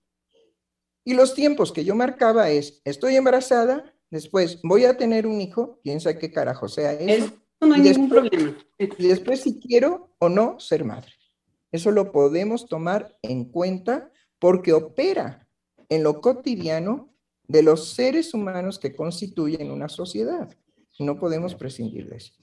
[1.04, 5.82] Y los tiempos que yo marcaba es, estoy embarazada, después voy a tener un hijo,
[5.84, 7.34] piensa qué carajo sea eso.
[7.60, 8.58] No, hay ningún problema.
[8.78, 11.12] Y después si quiero o no ser madre.
[11.72, 15.48] Eso lo podemos tomar en cuenta porque opera
[15.89, 17.13] en lo cotidiano
[17.48, 20.50] de los seres humanos que constituyen una sociedad.
[21.00, 22.34] No podemos prescindir de eso.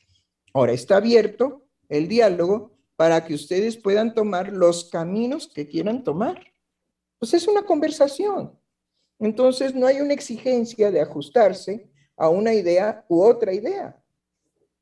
[0.52, 6.40] Ahora está abierto el diálogo para que ustedes puedan tomar los caminos que quieran tomar.
[7.18, 8.58] Pues es una conversación.
[9.18, 14.00] Entonces no hay una exigencia de ajustarse a una idea u otra idea.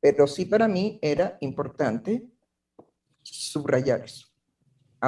[0.03, 2.25] Pero sí para mí era importante
[3.21, 4.27] subrayar eso.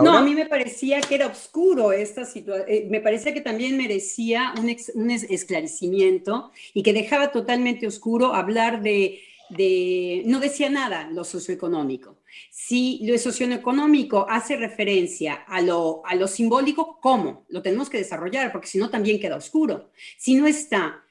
[0.02, 3.76] no, a mí me parecía que era oscuro esta situación, eh, me parecía que también
[3.76, 11.10] merecía un, un, esclarecimiento y que dejaba totalmente oscuro hablar de, de, no decía nada
[11.12, 12.20] lo socioeconómico.
[12.50, 17.46] Si lo socioeconómico hace referencia a lo, a lo simbólico, ¿cómo?
[17.50, 19.92] Lo tenemos que desarrollar, porque si no también queda oscuro.
[20.18, 21.04] Si no está,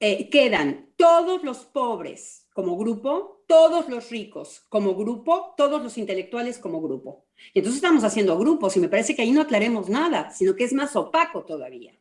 [0.00, 6.58] eh, quedan todos los pobres como grupo, todos los ricos como grupo, todos los intelectuales
[6.58, 7.28] como grupo.
[7.54, 10.64] Y entonces estamos haciendo grupos y me parece que ahí no aclaremos nada, sino que
[10.64, 11.96] es más opaco todavía.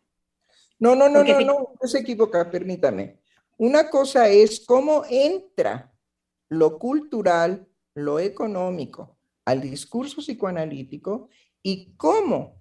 [0.80, 3.20] No, no, no, no, no, no se equivoca, permítame.
[3.58, 5.94] Una cosa es cómo entra
[6.50, 9.16] lo cultural, lo económico
[9.46, 11.30] al discurso psicoanalítico
[11.62, 12.58] y cómo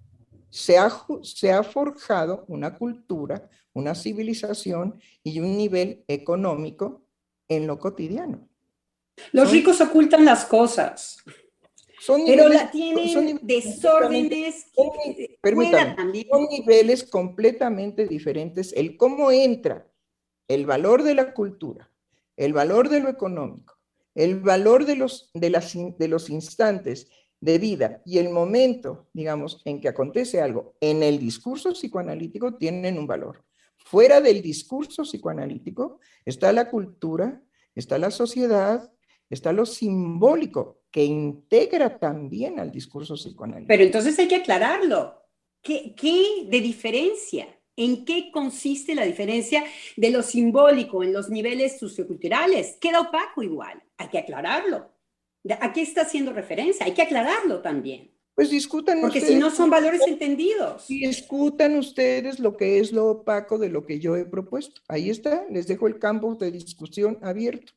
[0.51, 0.91] se ha,
[1.23, 7.06] se ha forjado una cultura, una civilización y un nivel económico
[7.47, 8.47] en lo cotidiano.
[9.31, 11.23] Los ricos ocultan las cosas.
[11.99, 14.67] Son pero la tienen desórdenes.
[14.73, 18.71] son niveles completamente diferentes.
[18.73, 19.87] El cómo entra
[20.47, 21.91] el valor de la cultura,
[22.37, 23.77] el valor de lo económico,
[24.15, 29.61] el valor de los, de las, de los instantes de vida y el momento, digamos,
[29.65, 33.43] en que acontece algo en el discurso psicoanalítico tienen un valor.
[33.89, 37.41] Fuera del discurso psicoanalítico está la cultura,
[37.73, 38.91] está la sociedad,
[39.29, 43.69] está lo simbólico, que integra también al discurso psicoanalítico.
[43.69, 45.15] Pero entonces hay que aclararlo.
[45.61, 47.47] ¿Qué, qué de diferencia?
[47.77, 49.63] ¿En qué consiste la diferencia
[49.95, 52.75] de lo simbólico en los niveles socioculturales?
[52.81, 53.81] Queda opaco igual.
[53.95, 54.91] Hay que aclararlo.
[55.61, 56.85] ¿A qué está haciendo referencia?
[56.85, 58.16] Hay que aclararlo también.
[58.37, 60.87] Pues discutan Porque si no son valores entendidos.
[60.87, 64.79] Discutan ustedes lo que es lo opaco de lo que yo he propuesto.
[64.87, 67.73] Ahí está, les dejo el campo de discusión abierto.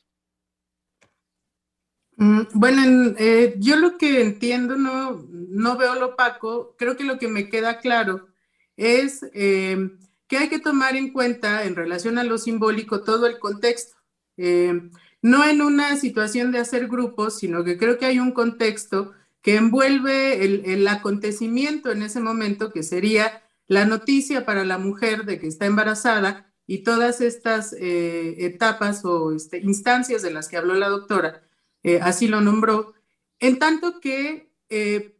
[2.16, 7.18] Mm, bueno, eh, yo lo que entiendo no, no veo lo opaco, creo que lo
[7.18, 8.28] que me queda claro
[8.76, 9.78] es eh,
[10.26, 13.96] que hay que tomar en cuenta en relación a lo simbólico todo el contexto.
[14.36, 14.90] Eh,
[15.22, 19.56] no en una situación de hacer grupos, sino que creo que hay un contexto que
[19.56, 25.46] envuelve el, acontecimiento en ese momento, que sería la noticia para la mujer de que
[25.46, 30.88] está embarazada y todas estas eh, etapas o este, instancias de las que habló la
[30.88, 31.42] doctora,
[31.82, 32.92] eh, así lo nombró,
[33.38, 35.16] en tanto que eh,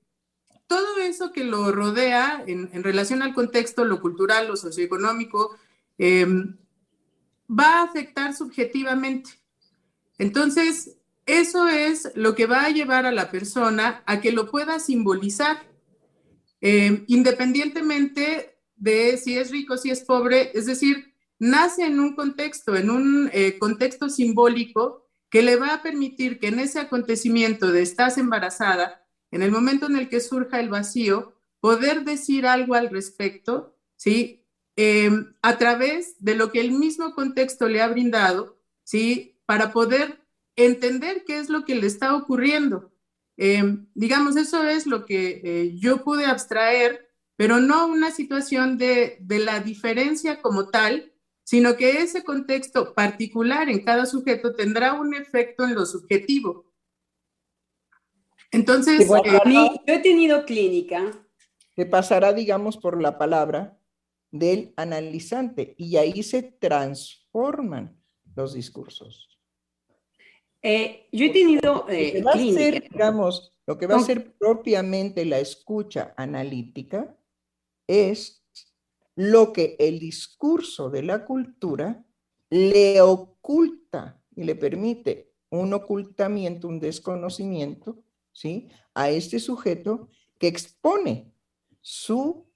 [0.66, 5.56] todo eso que lo rodea en, en, relación al contexto, lo cultural, lo socioeconómico,
[7.50, 9.30] va a afectar subjetivamente.
[10.18, 10.99] Entonces,
[11.38, 15.62] eso es lo que va a llevar a la persona a que lo pueda simbolizar,
[16.61, 22.77] eh, independientemente de si es rico, si es pobre, es decir, nace en un contexto,
[22.77, 27.83] en un eh, contexto simbólico que le va a permitir que en ese acontecimiento de
[27.83, 32.90] estás embarazada, en el momento en el que surja el vacío, poder decir algo al
[32.90, 34.45] respecto, ¿sí?
[34.77, 35.11] Eh,
[35.43, 39.37] a través de lo que el mismo contexto le ha brindado, ¿sí?
[39.51, 40.21] para poder
[40.66, 42.92] entender qué es lo que le está ocurriendo.
[43.37, 43.62] Eh,
[43.94, 49.38] digamos, eso es lo que eh, yo pude abstraer, pero no una situación de, de
[49.38, 55.64] la diferencia como tal, sino que ese contexto particular en cada sujeto tendrá un efecto
[55.64, 56.70] en lo subjetivo.
[58.53, 61.12] Entonces, a mí, eh, yo he tenido clínica.
[61.75, 63.79] Que pasará, digamos, por la palabra
[64.31, 68.01] del analizante y ahí se transforman
[68.35, 69.30] los discursos.
[70.62, 75.25] Eh, yo he tenido eh, lo que ser, digamos, lo que va a ser propiamente
[75.25, 77.16] la escucha analítica
[77.87, 78.44] es
[79.16, 82.05] lo que el discurso de la cultura
[82.51, 88.68] le oculta y le permite un ocultamiento, un desconocimiento, ¿sí?
[88.94, 91.33] A este sujeto que expone
[91.81, 92.46] su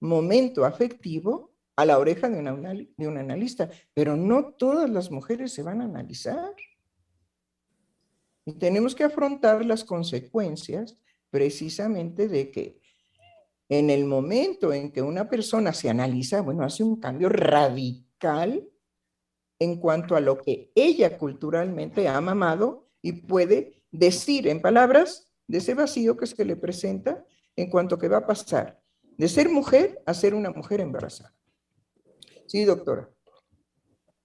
[0.00, 3.70] momento afectivo a la oreja de, de un analista.
[3.94, 6.54] Pero no todas las mujeres se van a analizar.
[8.44, 10.96] Y tenemos que afrontar las consecuencias
[11.30, 12.80] precisamente de que
[13.68, 18.68] en el momento en que una persona se analiza, bueno, hace un cambio radical
[19.58, 25.58] en cuanto a lo que ella culturalmente ha mamado y puede decir en palabras de
[25.58, 27.24] ese vacío que se le presenta
[27.56, 28.82] en cuanto que va a pasar
[29.16, 31.34] de ser mujer a ser una mujer embarazada.
[32.46, 33.08] Sí, doctora.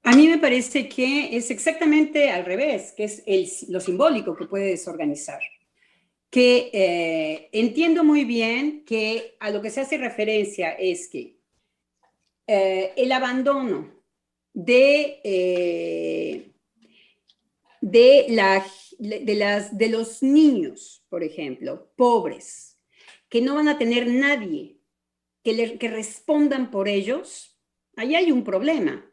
[0.07, 4.67] A mí me parece que es exactamente al revés, que es lo simbólico que puede
[4.67, 5.41] desorganizar.
[6.29, 11.41] Que eh, entiendo muy bien que a lo que se hace referencia es que
[12.47, 14.01] eh, el abandono
[14.53, 16.53] de, eh,
[17.81, 18.65] de, la,
[18.99, 22.77] de, las, de los niños, por ejemplo, pobres,
[23.27, 24.77] que no van a tener nadie
[25.43, 27.59] que, que respondan por ellos,
[27.97, 29.06] ahí hay un problema.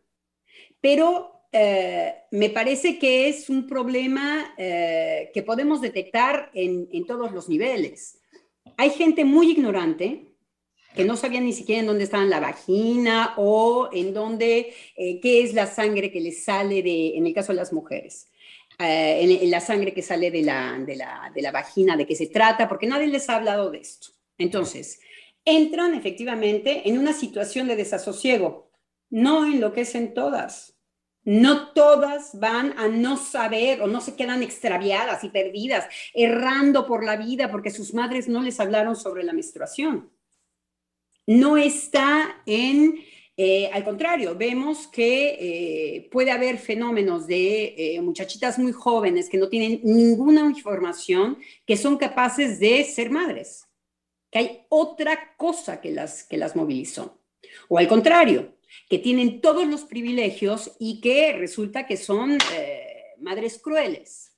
[0.84, 7.32] Pero eh, me parece que es un problema eh, que podemos detectar en, en, todos
[7.32, 8.18] los niveles.
[8.76, 10.26] Hay gente muy ignorante
[10.94, 15.42] que no sabía ni siquiera en dónde estaba la vagina o en dónde, eh, qué
[15.42, 18.28] es la sangre que les sale de, en el caso de las mujeres.
[18.78, 22.14] Eh, en, la sangre que sale de la, de, la, de la vagina, de qué
[22.14, 24.08] se trata, porque nadie les ha hablado de esto.
[24.36, 25.00] Entonces,
[25.46, 28.70] entran efectivamente en una situación de desasosiego.
[29.08, 30.73] No enloquecen todas.
[31.24, 37.04] No todas van a no saber o no se quedan extraviadas y perdidas, errando por
[37.04, 40.10] la vida porque sus madres no les hablaron sobre la menstruación.
[41.26, 42.98] No está en
[43.36, 49.38] eh, al contrario, vemos que eh, puede haber fenómenos de eh, muchachitas muy jóvenes que
[49.38, 53.66] no tienen ninguna información, que son capaces de ser madres,
[54.30, 57.20] que hay otra cosa que las, que las movilizó.
[57.68, 58.53] O al contrario,
[58.88, 62.38] que tienen todos los privilegios y que resulta que son
[63.18, 64.32] madres crueles.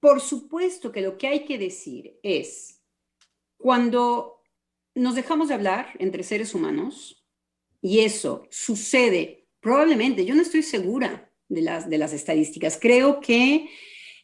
[0.00, 2.82] por supuesto que lo que hay que decir es,
[3.56, 4.42] cuando
[4.94, 7.24] nos dejamos de hablar entre seres humanos
[7.80, 13.68] y eso sucede probablemente, yo no estoy segura de las, de las estadísticas, creo que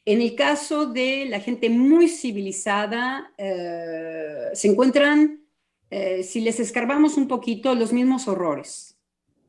[0.05, 5.45] en el caso de la gente muy civilizada, eh, se encuentran,
[5.91, 8.97] eh, si les escarbamos un poquito, los mismos horrores,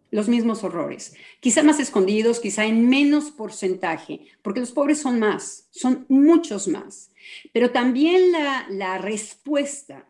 [0.10, 5.68] los mismos horrores, quizá más escondidos, quizá en menos porcentaje, porque los pobres son más,
[5.70, 7.12] son muchos más,
[7.54, 10.08] pero también la, respuesta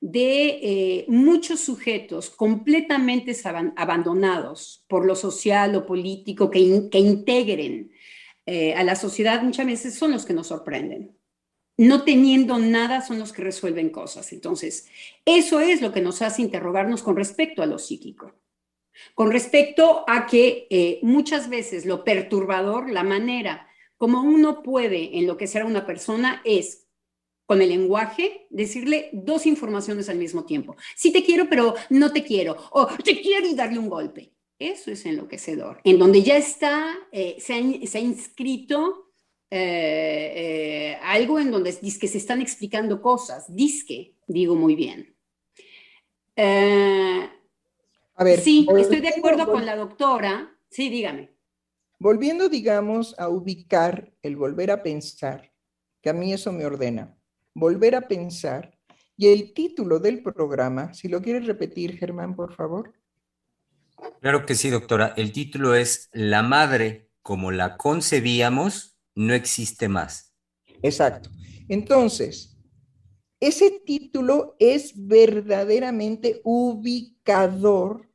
[0.00, 3.34] de eh, muchos sujetos completamente
[3.76, 7.90] abandonados por lo social o político que, integren
[8.46, 11.16] eh, a la sociedad muchas veces son los que nos sorprenden.
[11.76, 14.32] No teniendo nada son los que resuelven cosas.
[14.32, 14.88] Entonces,
[15.24, 18.32] eso es lo que nos hace interrogarnos con respecto a lo psíquico.
[19.14, 25.62] Con respecto a que eh, muchas veces lo perturbador, la manera como uno puede enloquecer
[25.62, 26.86] a una persona es
[27.46, 30.76] con el lenguaje, decirle dos informaciones al mismo tiempo.
[30.96, 32.56] Sí te quiero, pero no te quiero.
[32.72, 34.32] O te quiero y darle un golpe.
[34.58, 35.80] Eso es enloquecedor.
[35.84, 39.03] En donde ya está, eh, se, ha, inscrito
[39.56, 43.54] eh, eh, algo en donde dice que se están explicando cosas.
[43.54, 45.14] Disque, digo muy bien.
[46.36, 50.56] a ver, sí, estoy de acuerdo con la doctora.
[50.70, 51.30] Sí, dígame.
[52.00, 55.52] Volviendo, digamos, a ubicar el volver a pensar,
[56.02, 57.16] que a mí eso me ordena
[57.54, 58.76] volver a pensar.
[59.16, 62.92] Y el título del programa, si lo quieres repetir, Germán, por favor.
[64.20, 65.14] Claro que sí, doctora.
[65.16, 70.34] El título es La madre como la concebíamos no existe más.
[70.82, 71.30] Exacto.
[71.68, 72.56] Entonces,
[73.40, 78.08] ese título es verdaderamente ubicador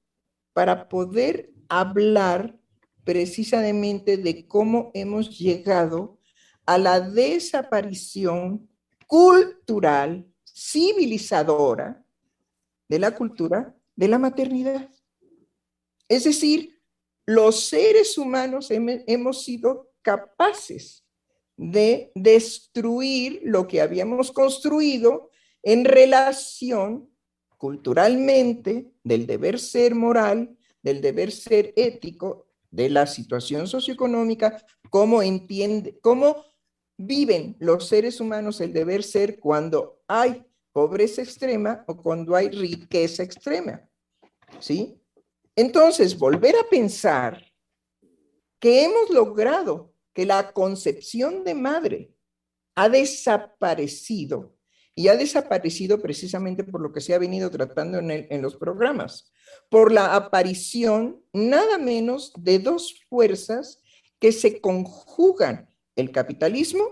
[0.54, 2.60] para poder hablar
[3.04, 6.20] precisamente de cómo hemos llegado
[6.66, 8.70] a la desaparición
[9.08, 12.06] cultural, civilizadora
[12.88, 14.90] de la cultura de la maternidad.
[16.08, 16.80] Es decir,
[17.26, 21.06] los seres humanos hemos sido capaces
[21.56, 25.30] de destruir lo que habíamos construido
[25.62, 27.12] en relación
[27.58, 36.00] culturalmente del deber ser moral, del deber ser ético, de la situación socioeconómica, cómo entiende,
[36.02, 36.44] cómo
[36.98, 43.22] viven los seres humanos el deber ser cuando hay pobreza extrema o cuando hay riqueza
[43.22, 43.88] extrema.
[44.60, 45.00] ¿Sí?
[45.56, 47.46] Entonces, volver a pensar
[48.60, 49.89] que hemos logrado
[50.20, 52.14] que la concepción de madre
[52.76, 54.54] ha desaparecido
[54.94, 59.32] y ha desaparecido precisamente por lo que se ha venido tratando en, en los programas,
[59.70, 63.82] por la aparición nada menos de dos fuerzas
[64.20, 66.84] que se conjugan el capitalismo,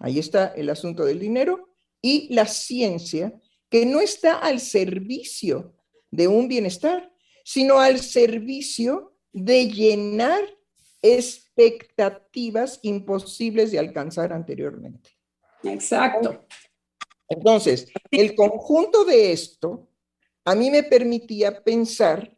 [0.00, 1.68] ahí está el asunto del dinero,
[2.02, 3.32] y la ciencia,
[3.70, 5.76] que no está al servicio
[6.10, 7.14] de un bienestar,
[7.44, 10.55] sino al servicio de llenar
[11.02, 15.10] expectativas imposibles de alcanzar anteriormente.
[15.62, 16.46] Exacto.
[17.28, 19.88] Entonces, el conjunto de esto
[20.44, 22.36] a mí me permitía pensar,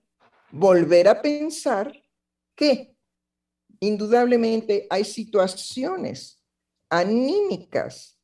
[0.51, 1.93] volver a pensar
[2.55, 2.97] que
[3.81, 6.43] indudablemente hay situaciones
[6.89, 8.19] anímicas,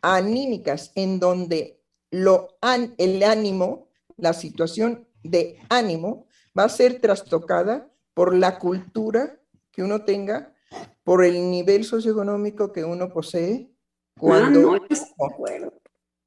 [0.00, 2.56] anímicas en donde lo,
[2.96, 6.26] el ánimo, la situación de ánimo
[6.56, 9.40] va a ser trastocada por la cultura
[9.74, 10.54] que uno tenga,
[11.02, 13.70] por el nivel socioeconómico que uno posee.
[14.18, 14.80] Cuando,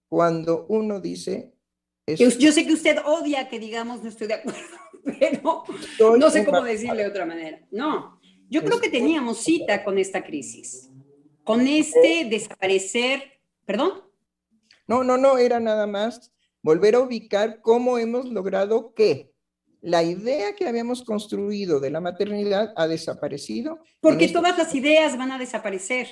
[0.09, 1.53] cuando uno dice...
[2.05, 4.59] Yo sé que usted odia que digamos no estoy de acuerdo,
[5.03, 7.59] pero no sé cómo decirle de otra manera.
[7.69, 10.89] No, yo creo que teníamos cita con esta crisis,
[11.43, 13.23] con este desaparecer,
[13.65, 14.03] perdón.
[14.87, 19.33] No, no, no, era nada más volver a ubicar cómo hemos logrado que
[19.81, 23.79] la idea que habíamos construido de la maternidad ha desaparecido.
[23.99, 26.07] Porque este todas las ideas van a desaparecer.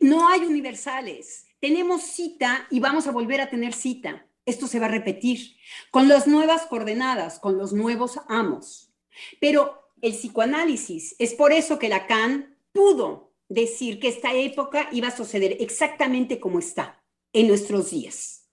[0.00, 1.46] No hay universales.
[1.60, 4.26] Tenemos cita y vamos a volver a tener cita.
[4.46, 5.56] Esto se va a repetir
[5.90, 8.92] con las nuevas coordenadas, con los nuevos amos.
[9.40, 15.16] Pero el psicoanálisis, es por eso que Lacan pudo decir que esta época iba a
[15.16, 17.02] suceder exactamente como está
[17.32, 18.43] en nuestros días.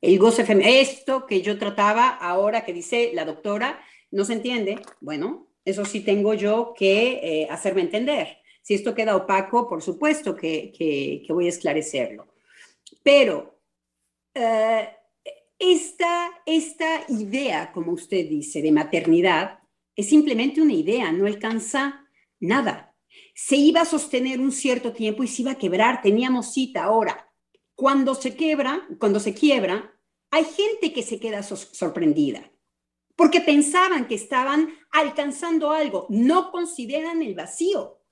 [0.00, 0.44] El goce
[0.80, 3.80] esto que yo trataba ahora que dice la doctora,
[4.10, 4.80] no se entiende.
[5.00, 8.38] Bueno, eso sí tengo yo que eh, hacerme entender.
[8.62, 12.26] Si esto queda opaco, por supuesto que, voy a esclarecerlo.
[13.02, 13.60] Pero
[14.34, 14.88] eh,
[15.58, 19.60] esta, esta idea, como usted dice, de maternidad,
[19.94, 22.06] es simplemente una idea, no alcanza
[22.38, 22.94] nada.
[23.34, 27.25] Se iba a sostener un cierto tiempo y se iba a quebrar, teníamos cita ahora.
[27.76, 29.96] Cuando se quiebra, cuando se quiebra,
[30.30, 32.50] hay gente que se queda sorprendida
[33.14, 38.02] porque pensaban que estaban alcanzando algo, no consideran el vacío.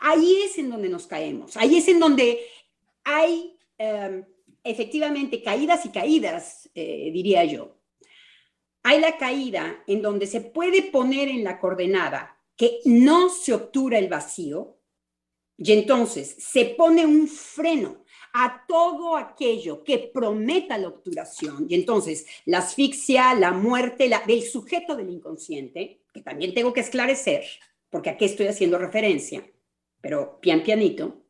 [0.00, 2.40] Ahí es en donde nos caemos, ahí es en donde
[3.04, 4.26] hay em,
[4.64, 7.80] efectivamente caídas y caídas, eh, diría yo
[8.82, 13.98] hay la caída en donde se puede poner en la coordenada que no se obtura
[13.98, 14.78] el vacío
[15.56, 17.99] y entonces se pone un freno
[18.32, 24.96] a todo aquello que prometa la obturación y entonces la asfixia, la muerte del sujeto
[24.96, 27.44] del inconsciente, que también tengo que esclarecer,
[27.88, 29.44] porque aquí estoy haciendo referencia,
[30.00, 31.24] pero pian pianito,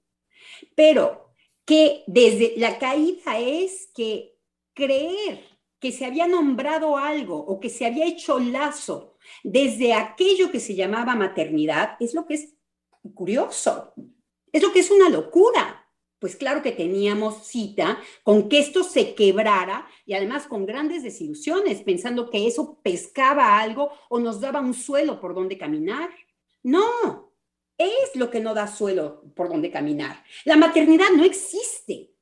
[0.74, 1.34] pero
[1.64, 4.36] que desde la caída es que
[4.74, 5.40] creer
[5.78, 10.74] que se había nombrado algo o que se había hecho lazo desde aquello que se
[10.74, 12.54] llamaba maternidad, es lo que es
[13.14, 13.94] curioso,
[14.52, 15.79] es lo que es una locura.
[16.20, 21.80] Pues claro que teníamos cita con que esto se quebrara y además con grandes desilusiones,
[21.80, 26.10] pensando que eso pescaba algo o nos daba un suelo por donde caminar.
[26.62, 27.32] No,
[27.78, 30.22] es lo que no da suelo por donde caminar.
[30.44, 32.12] La maternidad no existe.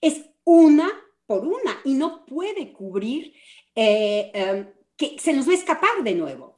[0.00, 0.90] Es una
[1.26, 3.34] por una y no puede cubrir
[3.74, 6.49] eh, em, que se nos va a escapar de nuevo.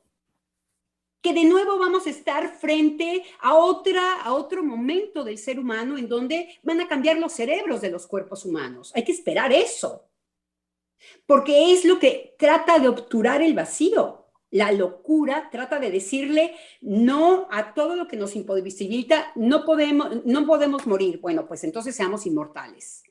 [1.23, 5.97] Que de nuevo vamos a estar frente a, otra, a otro momento del ser humano
[5.97, 8.93] en donde van a cambiar los cerebros de los cuerpos humanos.
[8.95, 10.09] Hay que esperar eso.
[11.27, 14.27] Porque es lo que trata de obturar el vacío.
[14.51, 20.45] La locura trata de decirle no a todo lo que nos imposibilita, no podemos, no
[20.45, 21.20] podemos morir.
[21.20, 23.03] Bueno, pues entonces seamos inmortales.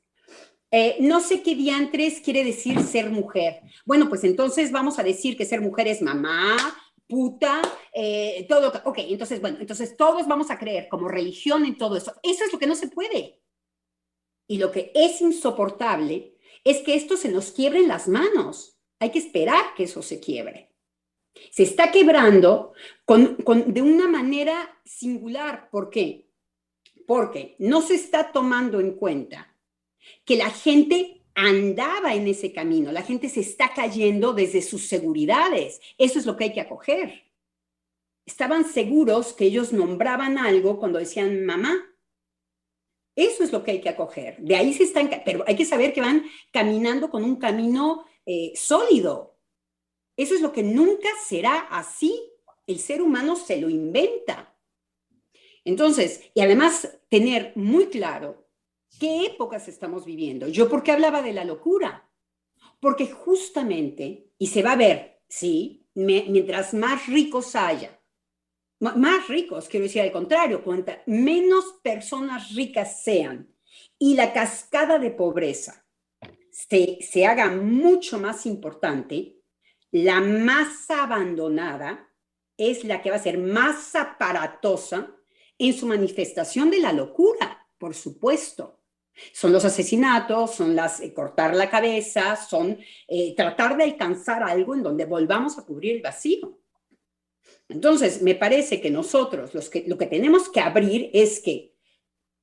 [0.69, 3.61] Eh, no sé qué diantres quiere decir ser mujer.
[3.85, 6.57] Bueno, pues entonces vamos a decir que ser mujer es mamá,
[7.11, 7.61] puta,
[7.93, 8.71] eh, todo.
[8.85, 12.13] Ok, entonces, bueno, entonces todos vamos a creer como religión en todo eso.
[12.23, 13.41] Eso es lo que no se puede.
[14.47, 18.77] Y lo que es insoportable es que esto se nos quiebre en las manos.
[18.99, 20.71] Hay que esperar que eso se quiebre.
[21.51, 22.71] Se está quebrando
[23.05, 25.69] de una manera singular.
[25.69, 26.29] ¿Por qué?
[27.05, 29.53] Porque no se está tomando en cuenta
[30.23, 35.81] que la gente andaba en ese camino, la gente se está cayendo desde sus seguridades.
[35.97, 37.31] Eso es lo que hay que acoger.
[38.25, 41.87] Estaban seguros que ellos nombraban algo cuando decían mamá.
[43.15, 44.37] Eso es lo que hay que acoger.
[44.39, 48.53] De ahí se están, pero hay que saber que van caminando con un camino eh,
[48.55, 49.37] sólido.
[50.15, 52.21] Eso es lo que nunca será así.
[52.67, 54.55] El ser humano se lo inventa.
[55.65, 58.40] Entonces, y además tener muy claro
[58.99, 60.47] ¿Qué épocas estamos viviendo?
[60.47, 62.09] Yo, ¿por qué hablaba de la locura?
[62.79, 65.81] Porque justamente, y se va a ver, ¿sí?
[65.93, 67.99] mientras más ricos haya,
[68.79, 73.53] más ricos, quiero decir al contrario, cuanta menos personas ricas sean
[73.99, 75.85] y la cascada de pobreza
[76.49, 79.37] se, se haga mucho más importante,
[79.91, 82.09] la masa abandonada
[82.57, 85.15] es la que va a ser más aparatosa
[85.57, 88.80] en su manifestación de la locura, por supuesto.
[89.33, 94.73] Son los asesinatos, son las eh, cortar la cabeza, son eh, tratar de alcanzar algo
[94.73, 96.59] en donde volvamos a cubrir el vacío.
[97.69, 101.75] Entonces, me parece que nosotros los que, lo que tenemos que abrir es que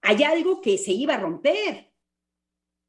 [0.03, 1.93] hay algo que se iba a romper.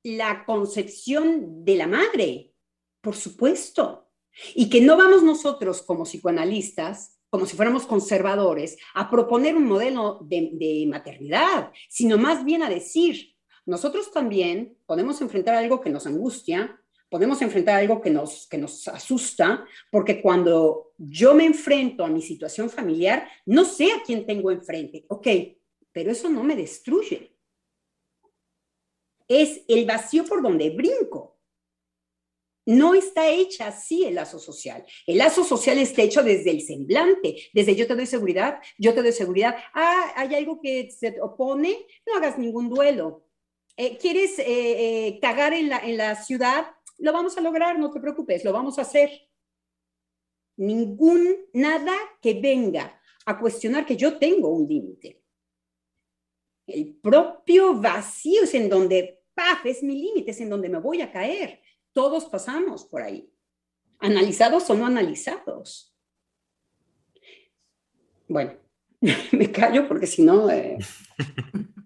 [0.04, 2.54] La concepción de la madre,
[3.02, 4.10] por supuesto.
[4.56, 10.20] Y que no vamos nosotros como psicoanalistas, como si fuéramos conservadores, a proponer un modelo
[10.22, 13.36] de maternidad, sino más bien a decir,
[13.70, 18.88] nosotros también podemos enfrentar algo que nos angustia, podemos enfrentar algo que nos, que nos
[18.88, 24.50] asusta, porque cuando yo me enfrento a mi situación familiar, no sé a quién tengo
[24.50, 25.28] enfrente, ok,
[25.92, 27.36] pero eso no me destruye.
[29.28, 31.38] Es el vacío por donde brinco.
[32.66, 34.84] No está hecha así el lazo social.
[35.06, 39.04] El lazo social está hecho desde el semblante, desde yo te doy seguridad, yo te
[39.04, 39.56] doy seguridad.
[39.74, 43.29] Ah, hay algo que se opone, no hagas ningún duelo.
[43.82, 44.46] Eh, ¿Quieres eh,
[45.08, 46.70] eh, cagar en la, ciudad?
[46.98, 49.10] Lo vamos a lograr, no te preocupes, lo vamos a hacer.
[50.58, 55.24] Ningún, nada que venga a cuestionar que yo tengo un límite.
[56.68, 61.02] El propio vacío es en donde, paf, es mi límite, es en donde me voy
[61.02, 61.62] a caer.
[61.94, 63.32] Todos pasamos por ahí,
[64.00, 65.96] analizados o no analizados.
[68.28, 68.58] Bueno,
[69.32, 70.78] me callo porque si no eh,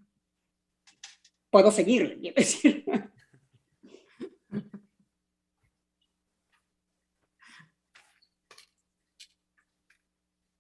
[1.54, 2.84] puedo seguir, decir.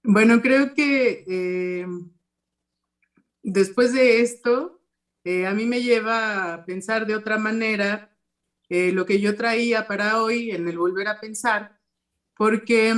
[0.04, 1.88] Bueno, creo que eh,
[3.41, 4.82] después de esto,
[5.24, 8.16] eh, a mí me lleva a pensar de otra manera
[8.70, 11.80] eh, lo que yo traía para hoy en el volver a pensar,
[12.36, 12.94] porque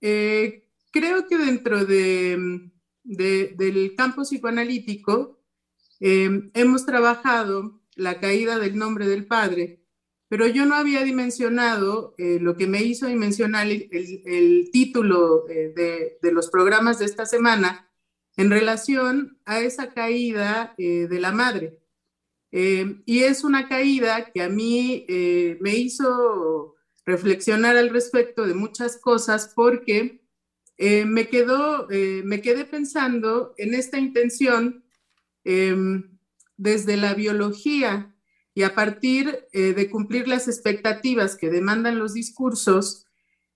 [0.00, 2.70] creo que dentro de,
[3.04, 5.37] del campo psicoanalítico
[6.00, 9.84] eh, hemos trabajado la caída del nombre del padre,
[10.28, 16.50] pero yo no había dimensionado lo que me hizo dimensionar el, título de, de, los
[16.50, 17.90] programas de esta semana
[18.36, 21.80] en relación a esa caída de la madre.
[22.50, 28.54] Eh, y es una caída que a mí eh, me hizo reflexionar al respecto de
[28.54, 30.22] muchas cosas porque
[30.78, 34.84] eh, me, quedó, me quedé pensando en esta intención
[35.44, 36.18] em,
[36.56, 38.14] desde la biología
[38.54, 43.06] y a partir de cumplir las expectativas que demandan los discursos,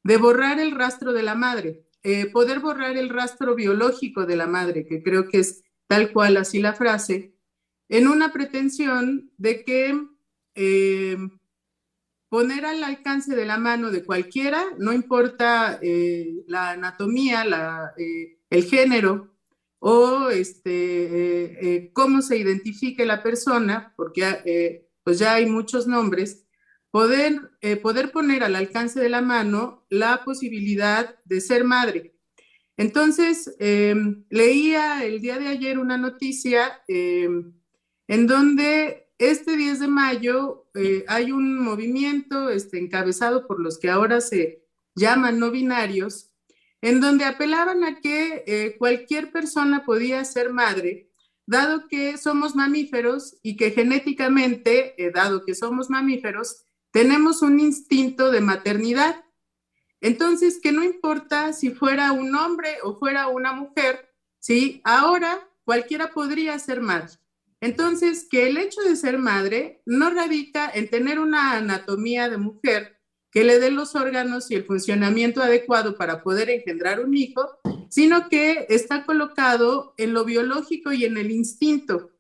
[0.05, 1.85] de borrar el rastro de la madre,
[2.33, 6.61] poder borrar el rastro biológico de la madre, que creo que es tal cual así
[6.61, 7.35] la frase,
[7.89, 10.01] en una pretensión de que
[10.55, 11.19] eh,
[12.31, 17.45] poner al alcance de la mano de cualquiera, no importa eh, la anatomía,
[17.99, 19.32] eh, el género
[19.85, 26.47] o este, cómo se identifique la persona, porque pues ya hay muchos nombres,
[26.93, 27.51] poder,
[27.83, 32.15] poder poner al alcance de la mano la posibilidad de ser madre.
[32.77, 41.05] Entonces, leía el día de ayer una noticia en donde este 10 de mayo eh,
[41.07, 44.67] hay un movimiento este, encabezado por los que ahora se
[44.97, 46.32] llaman no binarios,
[46.83, 51.09] en donde apelaban a que eh, cualquier persona podía ser madre,
[51.47, 58.33] dado que somos mamíferos y que genéticamente, eh, dado que somos mamíferos, tenemos un instinto
[58.33, 59.25] de maternidad.
[60.01, 64.81] Entonces, que no importa si fuera un hombre o fuera una mujer, ¿sí?
[64.83, 67.13] Ahora cualquiera podría ser madre.
[67.61, 73.02] Entonces, que el hecho de ser madre no radica en tener una anatomía de mujer
[73.33, 77.59] que le dé los órganos y el funcionamiento adecuado para poder engendrar un hijo,
[77.89, 82.11] sino que está colocado en lo biológico y en el instinto.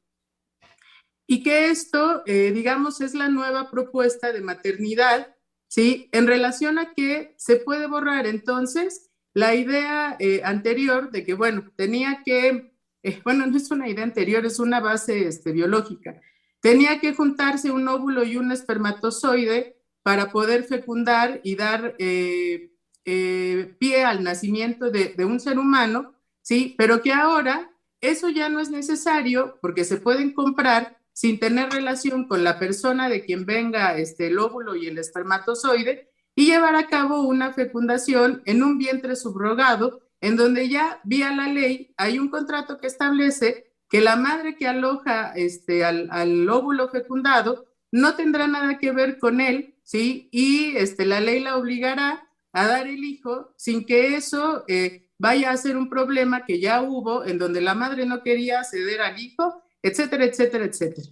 [1.26, 5.36] Y que esto, eh, digamos, es la nueva propuesta de maternidad,
[5.68, 6.08] ¿sí?
[6.12, 11.70] En relación a que se puede borrar entonces la idea eh, anterior de que, bueno,
[11.76, 16.20] tenía que eh, bueno, no es una idea anterior, es una base este, biológica.
[16.60, 22.72] Tenía que juntarse un óvulo y un espermatozoide para poder fecundar y dar eh,
[23.04, 26.74] eh, pie al nacimiento de, un ser humano, ¿sí?
[26.78, 32.26] Pero que ahora eso ya no es necesario porque se pueden comprar sin tener relación
[32.26, 36.86] con la persona de quien venga este, el óvulo y el espermatozoide y llevar a
[36.86, 42.28] cabo una fecundación en un vientre subrogado en donde ya vía la ley hay un
[42.28, 48.78] contrato que establece que la madre que aloja este, al, óvulo fecundado no tendrá nada
[48.78, 50.30] que ver con él, ¿sí?
[50.32, 55.50] Y este, la ley la obligará a dar el hijo sin que eso eh, vaya
[55.50, 59.20] a ser un problema que ya hubo en donde la madre no quería ceder al
[59.20, 61.08] hijo, etcétera, etcétera, etcétera,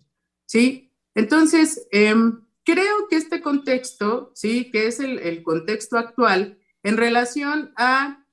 [0.46, 0.94] ¿sí?
[1.14, 4.70] Entonces, em, creo que este contexto, ¿sí?
[4.70, 8.24] Que es el, contexto actual en relación a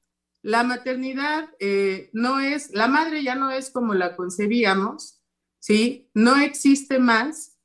[0.43, 5.21] la maternidad eh, no es, la madre ya no es como la concebíamos,
[5.59, 6.09] ¿sí?
[6.13, 7.56] No existe más.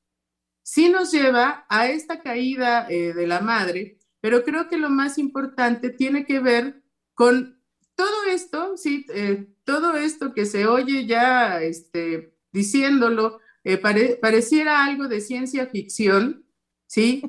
[0.62, 5.18] Sí nos lleva a esta caída eh, de la madre, pero creo que lo más
[5.18, 6.82] importante tiene que ver
[7.14, 7.60] con
[7.94, 9.06] todo esto, ¿sí?
[9.14, 16.44] Eh, todo esto que se oye ya este, diciéndolo eh, pareciera algo de ciencia ficción,
[16.86, 17.22] ¿sí?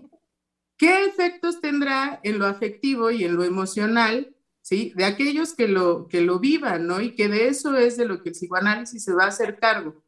[0.78, 4.94] ¿Qué efectos tendrá en lo afectivo y en lo emocional, ¿sí?
[4.96, 7.02] De aquellos que lo, que lo vivan, ¿no?
[7.02, 10.04] Y que de eso es de lo que el psicoanálisis se va a hacer cargo.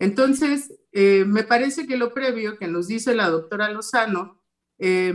[0.00, 4.42] Entonces, eh, me parece que lo previo que nos dice la doctora Lozano,
[4.78, 5.14] eh,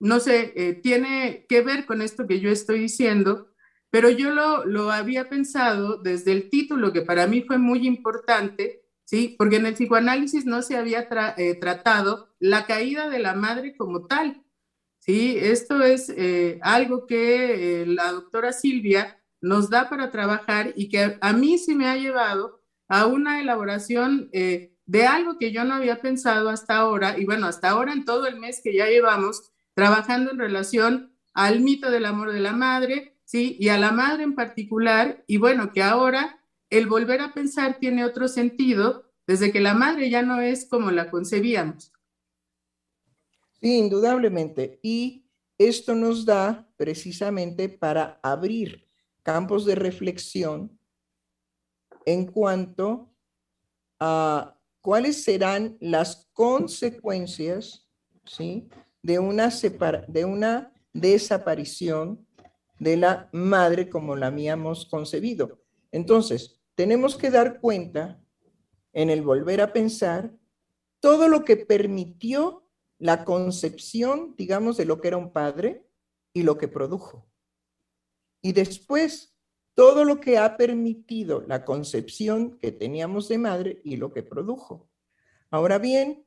[0.00, 3.54] no sé, tiene que ver con esto que yo estoy diciendo,
[3.94, 8.84] pero yo lo, lo había pensado desde el título, que para mí fue muy importante,
[9.04, 9.36] ¿sí?
[9.38, 14.06] Porque en el psicoanálisis no se había eh, tratado la caída de la madre como
[14.06, 14.42] tal,
[14.98, 15.36] ¿sí?
[15.38, 21.16] Esto es eh, algo que eh, la doctora Silvia nos da para trabajar y que
[21.20, 26.00] a mí sí me ha llevado a una elaboración de algo que yo no había
[26.00, 30.30] pensado hasta ahora, y bueno, hasta ahora en todo el mes que ya llevamos trabajando
[30.30, 33.56] en relación al mito del amor de la madre, ¿sí?
[33.58, 38.04] Y a la madre en particular, y bueno, que ahora el volver a pensar tiene
[38.04, 41.92] otro sentido desde que la madre ya no es como la concebíamos.
[43.60, 44.78] Sí, indudablemente.
[44.82, 45.26] Y
[45.56, 48.86] esto nos da precisamente para abrir
[49.22, 50.78] campos de reflexión
[52.06, 53.12] en cuanto
[54.00, 57.88] a cuáles serán las consecuencias
[58.24, 58.68] ¿sí?
[59.02, 59.50] de, una
[60.08, 62.26] de una desaparición
[62.78, 65.62] de la madre como la habíamos concebido.
[65.90, 68.20] Entonces, tenemos que dar cuenta
[68.92, 70.32] en el volver a pensar
[71.00, 75.86] todo lo que permitió la concepción, digamos, de lo que era un padre
[76.32, 77.26] y lo que produjo.
[78.40, 79.33] Y después,
[79.74, 84.88] todo lo que ha permitido la concepción que teníamos de madre y lo que produjo.
[85.50, 86.24] Ahora bien,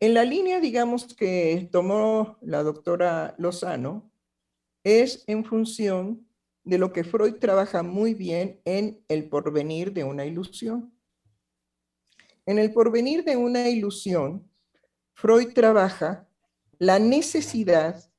[0.00, 4.10] en la línea, digamos, que tomó la doctora Lozano,
[4.84, 6.26] es en función
[6.64, 10.92] de lo que Freud trabaja muy bien en el porvenir de una ilusión.
[12.46, 14.48] En el porvenir de una ilusión,
[15.14, 16.28] Freud trabaja
[16.78, 18.10] la necesidad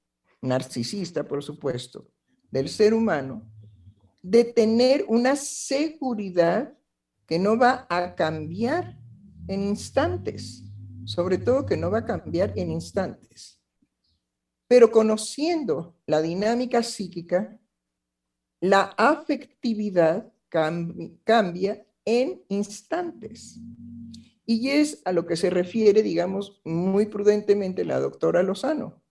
[0.42, 2.08] narcisista, por supuesto,
[2.52, 3.50] del ser humano
[4.22, 6.78] de tener una seguridad
[7.26, 8.98] que no va a cambiar
[9.48, 10.64] en instantes,
[11.06, 13.62] sobre todo que no va a cambiar en instantes.
[14.68, 17.60] Pero conociendo la dinámica psíquica,
[18.62, 23.60] la afectividad cambia en instantes.
[24.46, 29.02] Y es a lo que se refiere, digamos, muy prudentemente la doctora Lozano.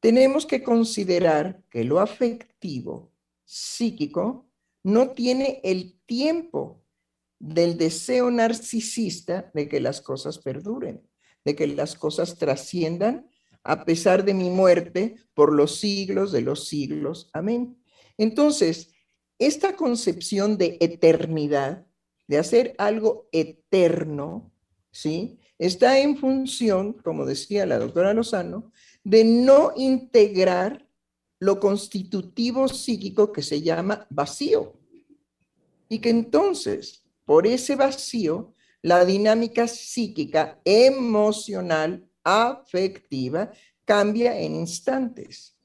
[0.00, 3.13] Tenemos que considerar que lo afectivo,
[3.44, 4.48] psíquico,
[4.82, 6.84] no tiene el tiempo
[7.38, 11.06] del deseo narcisista de que las cosas perduren,
[11.44, 13.28] de que las cosas trasciendan
[13.62, 17.30] a pesar de mi muerte por los siglos de los siglos.
[17.32, 17.82] Amén.
[18.18, 18.94] Entonces,
[19.38, 21.86] esta concepción de eternidad,
[22.26, 24.52] de hacer algo eterno,
[24.90, 25.38] ¿sí?
[25.58, 28.72] Está en función, como decía la doctora Lozano,
[29.02, 30.83] de no integrar
[31.44, 34.72] lo constitutivo psíquico que se llama vacío.
[35.90, 43.52] Y que entonces, por ese vacío, la dinámica psíquica, emocional, afectiva,
[43.84, 45.58] cambia en instantes,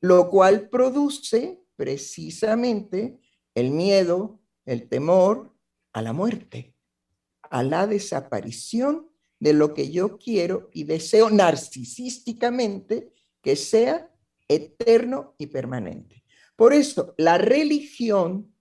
[0.00, 3.18] lo cual produce precisamente
[3.56, 5.52] el miedo, el temor
[5.92, 6.76] a la muerte,
[7.42, 9.10] a la desaparición
[9.40, 13.12] de lo que yo quiero y deseo narcisísticamente
[13.42, 14.08] que sea
[14.48, 16.24] eterno y permanente.
[16.56, 18.54] Por eso, la religión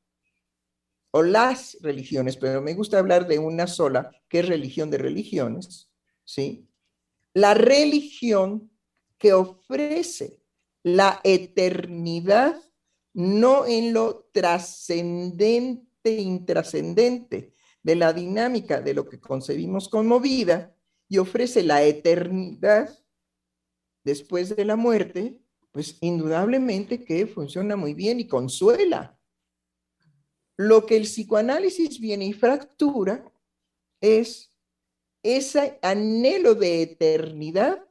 [1.11, 5.89] o las religiones, pero me gusta hablar de una sola, que es religión de religiones,
[6.25, 6.67] ¿sí?
[7.33, 8.71] La religión
[9.17, 10.41] que ofrece
[10.83, 12.61] la eternidad
[13.13, 20.75] no en lo trascendente, intrascendente de la dinámica de lo que concebimos como vida
[21.07, 22.89] y ofrece la eternidad
[24.03, 25.39] después de la muerte,
[25.75, 29.19] pues indudablemente que funciona muy bien y consuela.
[30.55, 33.29] Lo que el psicoanálisis viene y fractura
[33.99, 34.55] es
[35.21, 37.85] ese anhelo de eternidad,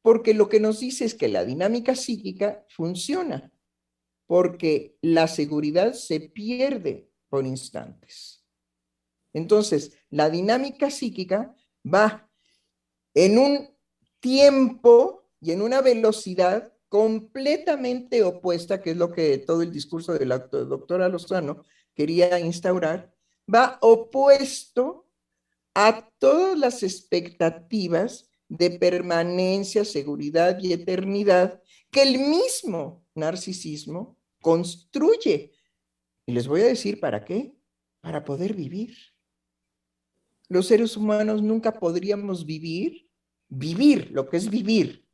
[0.00, 3.52] porque lo que nos dice es que la dinámica psíquica funciona
[4.24, 8.42] porque la seguridad se pierde por instantes.
[9.34, 11.54] Entonces, la dinámica psíquica
[11.84, 12.26] va
[13.12, 13.68] en un
[14.18, 20.26] tiempo y en una velocidad completamente opuesta, que es lo que todo el discurso de
[20.26, 21.64] la doctora Lozano
[21.94, 23.14] quería instaurar,
[23.52, 25.06] va opuesto
[25.74, 35.52] a todas las expectativas de permanencia, seguridad y eternidad que el mismo narcisismo construye.
[36.26, 37.54] Y les voy a decir para qué.
[38.00, 38.96] Para poder vivir.
[40.48, 43.08] los seres humanos nunca podríamos vivir,
[43.48, 45.06] vivir, lo que es vivir,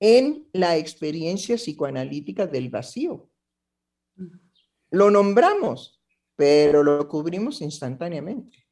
[0.00, 3.30] en la experiencia psicoanalítica del vacío.
[4.90, 6.02] Lo nombramos,
[6.34, 8.66] pero lo cubrimos instantáneamente.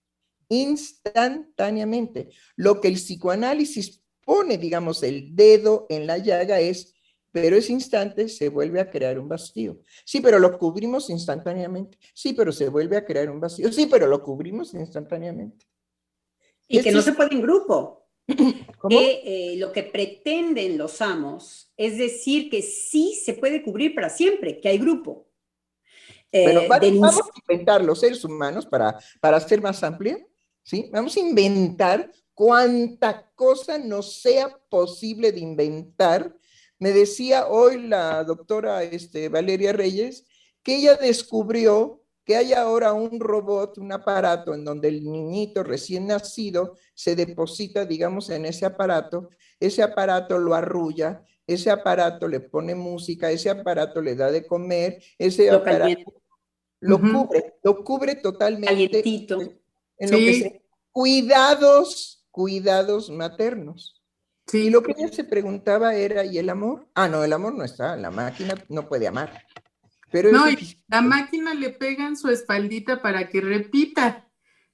[0.49, 2.31] Instantáneamente.
[2.57, 6.95] Lo que el psicoanálisis pone, digamos, el dedo en la llaga es,
[7.31, 9.81] pero ese instante se vuelve a crear un vacío.
[10.05, 11.99] Sí, pero lo cubrimos instantáneamente.
[12.15, 13.71] Sí, pero se vuelve a crear un vacío.
[13.71, 15.67] Sí, pero lo cubrimos instantáneamente.
[16.67, 17.98] Y que no se puede en grupo.
[18.89, 24.09] Que eh, lo que pretenden los amos es decir que sí se puede cubrir para
[24.09, 25.27] siempre, que hay grupo.
[26.31, 30.25] Eh, vamos, a inventar los seres humanos para, para ser más amplia,
[30.63, 30.89] ¿sí?
[30.93, 36.37] Vamos a inventar cuánta cosa no sea posible de inventar.
[36.79, 40.25] Me decía hoy la doctora este, Valeria Reyes
[40.63, 41.98] que ella descubrió
[42.29, 47.87] que hay ahora un robot, un aparato en donde el niñito recién nacido se deposita,
[47.87, 54.03] digamos, en ese aparato, ese aparato lo arrulla, ese aparato le pone música, ese aparato
[54.03, 56.21] le da de comer, ese aparato
[56.81, 59.03] lo cubre, lo cubre totalmente.
[59.97, 60.63] En lo que
[60.93, 64.03] cuidados, cuidados maternos.
[64.47, 64.67] Sí.
[64.67, 66.89] Y lo que ella se preguntaba era, ¿y el amor?
[66.95, 69.47] Ah, no, el amor no está, la máquina no puede amar.
[70.11, 70.47] Pero no,
[70.89, 74.29] la máquina le pega en su espaldita para que repita.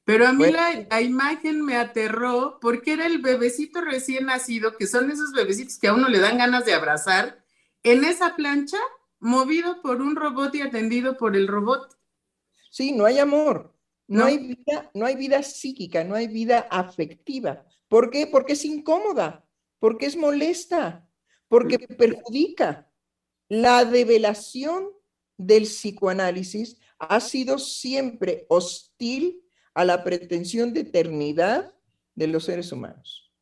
[0.05, 5.11] Pero a mí la, imagen me aterró porque era el bebecito recién nacido, que son
[5.11, 7.43] esos bebecitos que a uno le dan ganas de abrazar,
[7.83, 8.79] en esa plancha,
[9.19, 11.97] movido por un robot y atendido por el robot.
[12.71, 13.75] Sí, no hay amor,
[14.07, 17.65] no, hay vida, no hay vida psíquica, no hay vida afectiva.
[17.89, 18.27] ¿Por qué?
[18.27, 19.47] Porque es incómoda,
[19.79, 21.09] porque es molesta,
[21.49, 22.91] porque perjudica.
[23.49, 24.89] La develación
[25.37, 29.43] del psicoanálisis ha sido siempre hostil
[29.75, 31.75] a la pretensión de eternidad
[32.15, 33.33] de los seres humanos.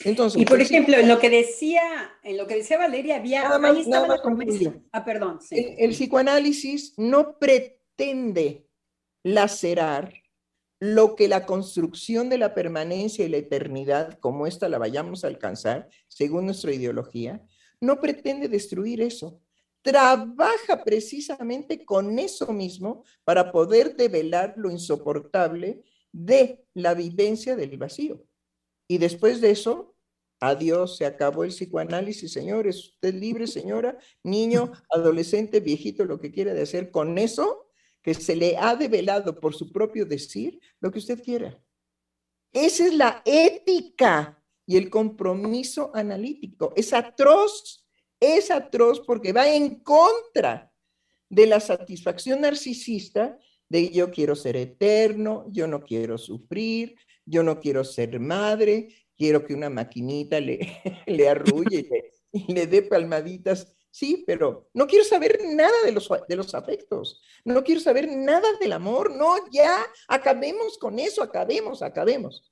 [0.00, 1.82] Entonces, y por ejemplo, en lo que decía,
[2.22, 4.22] en lo que decía Valeria, había nada más, nada
[4.92, 5.38] Ah, perdón.
[5.50, 8.66] el, psicoanálisis no pretende
[9.22, 10.12] lacerar
[10.80, 15.28] lo que la construcción de la permanencia y la eternidad, como esta la vayamos a
[15.28, 17.42] alcanzar, según nuestra ideología,
[17.80, 19.40] no pretende destruir eso
[19.86, 28.26] trabaja precisamente con eso mismo para poder develar lo insoportable de la vivencia del vacío.
[28.88, 29.94] Y después de eso,
[30.40, 36.52] adiós, se acabó el psicoanálisis, señores, usted libre, señora, niño, adolescente, viejito, lo que quiera
[36.52, 37.70] de hacer con eso,
[38.02, 41.56] que se le ha develado por su propio decir, lo que usted quiera.
[42.52, 46.72] Esa es la ética y el compromiso analítico.
[46.74, 47.85] Es atroz
[48.20, 50.72] es atroz porque va en contra
[51.28, 53.38] de la satisfacción narcisista
[53.68, 59.44] de yo quiero ser eterno, yo no quiero sufrir, yo no quiero ser madre, quiero
[59.44, 63.72] que una maquinita le, le arrulle y le, dé palmaditas.
[63.90, 68.46] Sí, pero no quiero saber nada de los, de los afectos, no quiero saber nada
[68.60, 72.44] del amor, no, ya, acabemos con eso, acabemos, acabemos.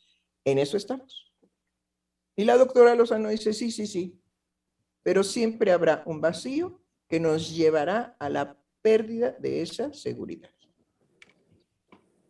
[0.42, 1.30] En eso estamos.
[2.34, 4.18] Y la doctora Lozano dice, sí, sí, sí,
[5.05, 10.50] pero siempre habrá un vacío que nos llevará a la pérdida de esa seguridad.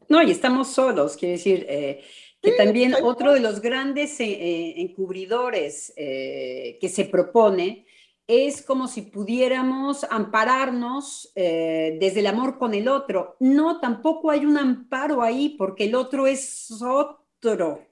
[0.08, 2.04] No, y estamos solos, quiere decir eh,
[2.42, 7.86] que también otro de los grandes eh, eh, encubridores que se propone
[8.26, 13.36] es como si pudiéramos ampararnos desde el amor con el otro.
[13.40, 17.86] No, tampoco hay un amparo ahí porque el otro es otro.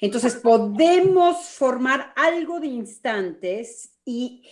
[0.00, 4.44] Entonces podemos formar algo de instantes y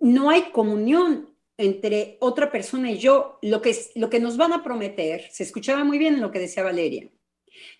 [0.00, 3.38] no hay comunión entre otra persona y yo.
[3.42, 6.62] Lo que, lo que nos van a prometer, se escuchaba muy bien lo que decía
[6.62, 7.08] Valeria,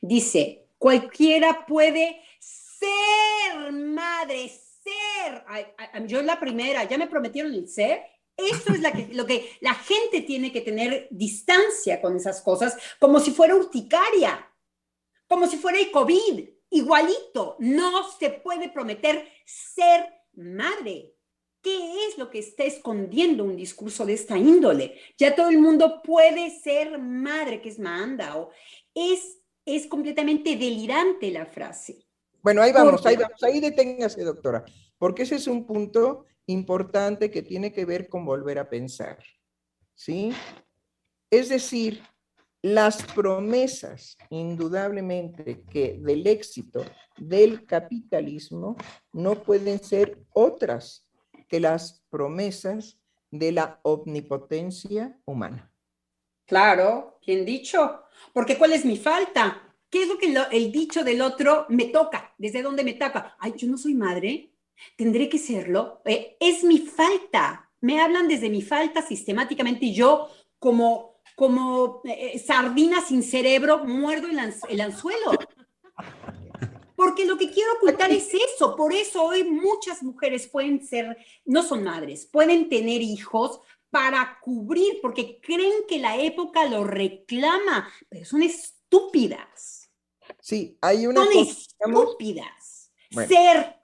[0.00, 5.44] dice, cualquiera puede ser madre, ser.
[6.06, 8.02] yo la primera, ya me prometieron el ser.
[8.36, 13.32] Esto es lo que la gente tiene que tener distancia con esas cosas, como si
[13.32, 14.50] fuera urticaria,
[15.28, 17.56] como si fuera el COVID igualito.
[17.58, 21.14] No se puede prometer ser madre.
[21.62, 24.99] ¿Qué es lo que está escondiendo un discurso de esta índole?
[25.18, 28.51] Ya todo el mundo puede ser madre, que es manda, o
[28.95, 32.07] es, es completamente delirante la frase.
[32.43, 34.64] Bueno, ahí vamos, ahí vamos, ahí deténgase, doctora,
[34.97, 39.18] porque ese es un punto importante que tiene que ver con volver a pensar,
[39.95, 40.32] ¿sí?
[41.30, 42.03] Es decir,
[42.62, 46.84] las promesas, indudablemente, que del éxito
[47.16, 48.76] del capitalismo
[49.12, 51.06] no pueden ser otras
[51.48, 52.98] que las promesas
[53.30, 55.72] de la omnipotencia humana.
[56.46, 58.02] Claro, bien dicho,
[58.32, 59.76] porque ¿cuál es mi falta?
[59.88, 62.34] ¿Qué es lo que el dicho del otro me toca?
[62.38, 63.36] ¿Desde dónde me toca?
[63.38, 64.52] Ay, yo no soy madre,
[64.96, 66.02] tendré que serlo.
[66.04, 67.70] Eh, es mi falta.
[67.80, 71.09] Me hablan desde mi falta sistemáticamente y yo como,
[71.41, 74.38] como eh, sardina sin cerebro muerdo el,
[74.68, 75.38] el anzuelo.
[76.95, 78.76] Porque lo que quiero ocultar es eso.
[78.76, 81.16] Por eso hoy muchas mujeres pueden ser,
[81.47, 87.91] no son madres, pueden tener hijos para cubrir, porque creen que la época lo reclama,
[88.11, 89.91] pero son estúpidas.
[90.43, 92.93] Sí, hay una son estúpidas.
[93.26, 93.80] Ser.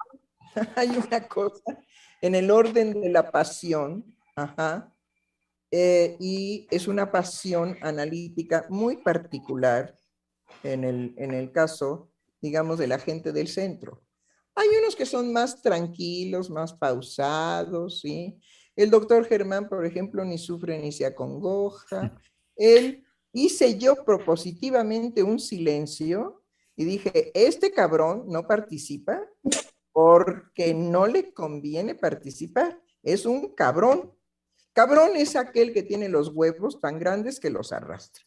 [0.77, 1.79] Hay una cosa
[2.21, 4.96] en el orden de la pasión, ajá,
[5.71, 9.99] eh, y es una pasión analítica muy particular
[10.63, 12.11] en el, en el caso,
[12.41, 14.03] digamos, de la gente del centro.
[14.55, 18.39] Hay unos que son más tranquilos, más pausados, ¿sí?
[18.75, 22.19] El doctor Germán, por ejemplo, ni sufre ni se acongoja.
[22.57, 26.43] Él hice yo propositivamente un silencio
[26.75, 29.23] y dije, este cabrón no participa
[29.93, 32.81] porque no le conviene participar.
[33.03, 34.13] Es un cabrón.
[34.77, 38.27] Cabrón es aquel que tiene los huevos tan grandes que los arrastra.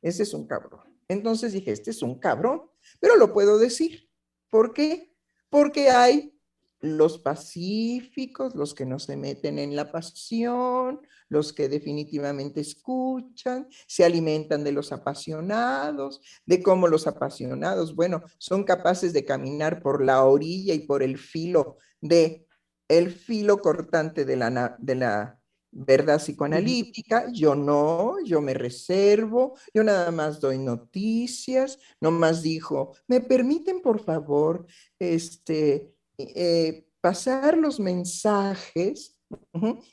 [0.00, 0.80] Ese es un cabrón.
[1.06, 2.62] Entonces dije, este es un cabrón,
[2.98, 4.08] pero lo puedo decir.
[4.48, 5.14] ¿Por qué?
[5.50, 6.34] Porque hay
[6.80, 14.02] los pacíficos, los que no se meten en la pasión, los que definitivamente escuchan, se
[14.02, 20.24] alimentan de los apasionados, de cómo los apasionados, bueno, son capaces de caminar por la
[20.24, 22.46] orilla y por el filo de
[22.88, 25.35] el filo cortante de la, de la
[25.76, 33.20] verdad psicoanalítica, yo no, yo me reservo, yo nada más doy noticias, nomás dijo, ¿me
[33.20, 34.66] permiten por favor
[34.98, 39.20] este eh, pasar los mensajes,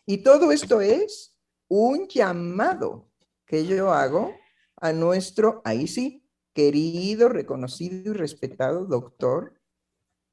[0.05, 3.09] y todo esto es un llamado
[3.45, 4.33] que yo hago
[4.77, 9.59] a nuestro, ahí sí, querido, reconocido y respetado doctor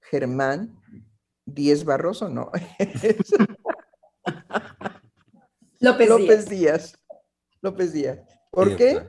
[0.00, 0.78] Germán
[1.44, 2.50] Díez Barroso, no.
[5.80, 6.98] López, López Díaz.
[7.60, 8.20] López Díaz.
[8.50, 9.02] ¿Por qué?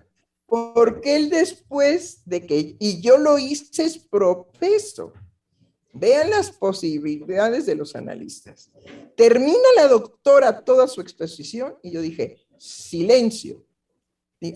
[0.47, 5.13] Porque él después de que, y yo lo hice es profeso,
[5.93, 8.71] Vean las posibilidades de los analistas.
[9.15, 13.65] Termina la doctora toda su exposición y yo dije, silencio.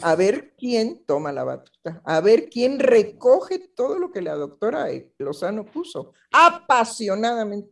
[0.02, 4.88] a ver quién toma la batuta, a ver quién recoge todo lo que la doctora
[5.18, 7.72] Lozano puso, apasionadamente.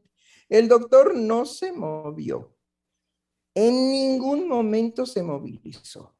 [0.50, 2.53] El doctor no se movió,
[3.56, 6.16] en ningún momento se movilizó.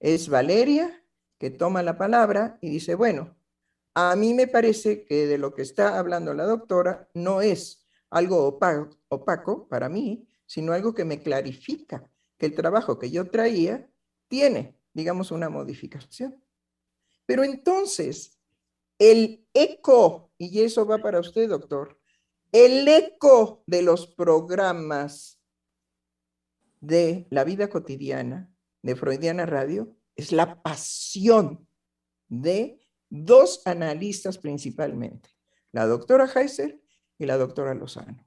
[0.00, 1.04] Es Valeria
[1.38, 3.36] que toma la palabra y dice, bueno,
[3.94, 8.46] a mí me parece que de lo que está hablando la doctora no es algo
[8.46, 13.90] opaco, para mí, sino algo que me clarifica que el trabajo que yo traía
[14.28, 16.42] tiene, digamos, una modificación.
[17.26, 18.38] Pero entonces,
[18.98, 21.98] el eco, y eso va para usted, doctor,
[22.52, 25.37] el eco de los programas
[26.80, 28.50] de la vida cotidiana
[28.82, 31.68] de Freudiana Radio es la pasión
[32.28, 35.30] de dos analistas principalmente,
[35.72, 36.80] la doctora Heiser
[37.18, 38.26] y la doctora Lozano.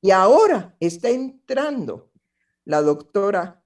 [0.00, 2.12] Y ahora está entrando
[2.64, 3.64] la doctora,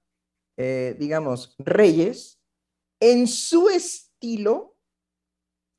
[0.57, 2.39] eh, digamos, Reyes,
[2.99, 4.77] en su estilo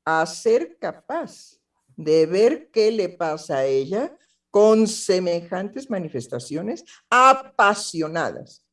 [0.05, 1.61] a ser capaz
[1.95, 4.17] de ver qué le pasa a ella
[4.51, 8.67] con semejantes manifestaciones apasionadas.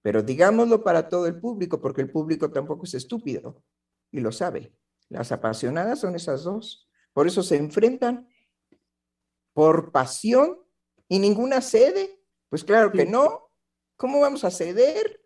[0.00, 3.62] Pero digámoslo para todo el público, porque el público tampoco es estúpido
[4.12, 4.72] y lo sabe.
[5.08, 6.88] Las apasionadas son esas dos.
[7.12, 8.28] Por eso se enfrentan
[9.52, 10.60] por pasión
[11.08, 12.22] y ninguna cede.
[12.48, 13.50] Pues claro que no.
[13.96, 15.20] ¿Cómo vamos a ceder?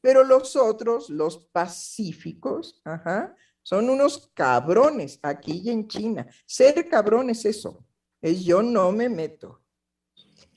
[0.00, 2.82] Pero los otros, los pacíficos,
[3.62, 6.26] son unos cabrones aquí y en China.
[6.46, 7.84] Ser cabrón es eso.
[8.20, 9.62] Es yo no me meto.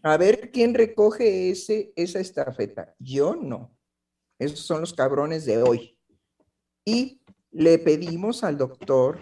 [0.01, 2.95] A ver quién recoge ese, esa estafeta.
[2.99, 3.77] Yo no.
[4.37, 5.97] Esos son los cabrones de hoy.
[6.85, 9.19] Y le pedimos al doctor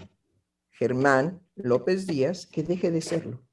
[0.72, 3.44] Germán López Díaz que deje de serlo.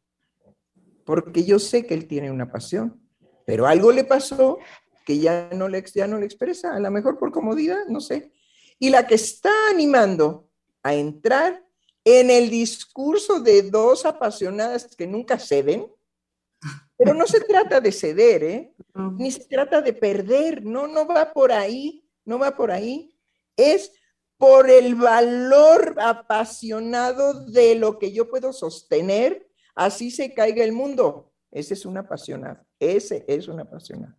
[1.04, 3.02] Porque yo sé que él tiene una pasión,
[3.46, 4.58] pero algo le pasó
[5.04, 8.32] que ya no le, ya no le expresa, a lo mejor por comodidad, no sé.
[8.78, 10.50] Y la que está animando
[10.82, 11.64] a entrar
[12.04, 15.90] en el discurso de dos apasionadas que nunca ceden,
[16.96, 18.74] pero no se trata de ceder, ¿eh?
[19.18, 23.18] ni se trata de perder, no, no va por ahí, no va por ahí.
[23.56, 23.92] Es
[24.36, 31.32] por el valor apasionado de lo que yo puedo sostener, así se caiga el mundo.
[31.50, 34.14] Ese es un apasionado, ese es un apasionado.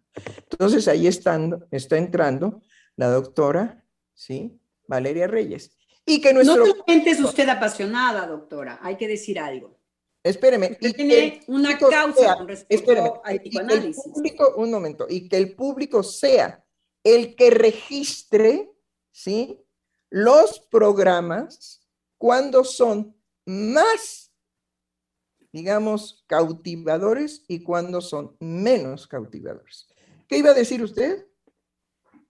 [0.50, 2.62] Entonces ahí está entrando
[2.96, 4.60] la doctora, ¿sí?
[4.88, 5.75] Valeria Reyes.
[6.06, 6.58] Y que nuestro...
[6.58, 9.80] No solamente es usted apasionada, doctora, hay que decir algo.
[10.26, 10.76] Espéreme.
[10.82, 14.12] y tiene una causa con respecto al psicoanálisis.
[14.56, 16.66] un momento, y que el público sea
[17.03, 18.72] el que registre,
[19.12, 19.62] ¿sí?
[20.10, 21.88] Los programas
[22.18, 24.32] cuando son más,
[25.51, 29.88] digamos, cautivadores y cuando son menos cautivadores.
[30.28, 31.28] ¿Qué iba a decir usted?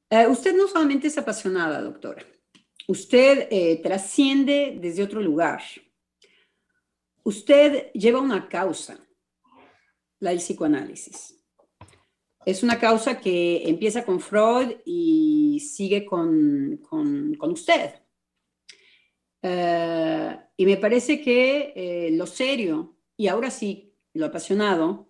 [0.09, 2.26] Eh, usted no solamente es apasionada, doctora.
[2.88, 5.61] Usted eh, trasciende desde otro lugar.
[7.23, 8.99] Usted lleva una causa,
[10.19, 11.43] la del psicoanálisis.
[12.45, 16.79] Es una causa que empieza con Freud y sigue con,
[17.41, 17.95] usted.
[19.41, 25.09] Eh, y me parece que eh, lo serio, y ahora sí, lo apasionado,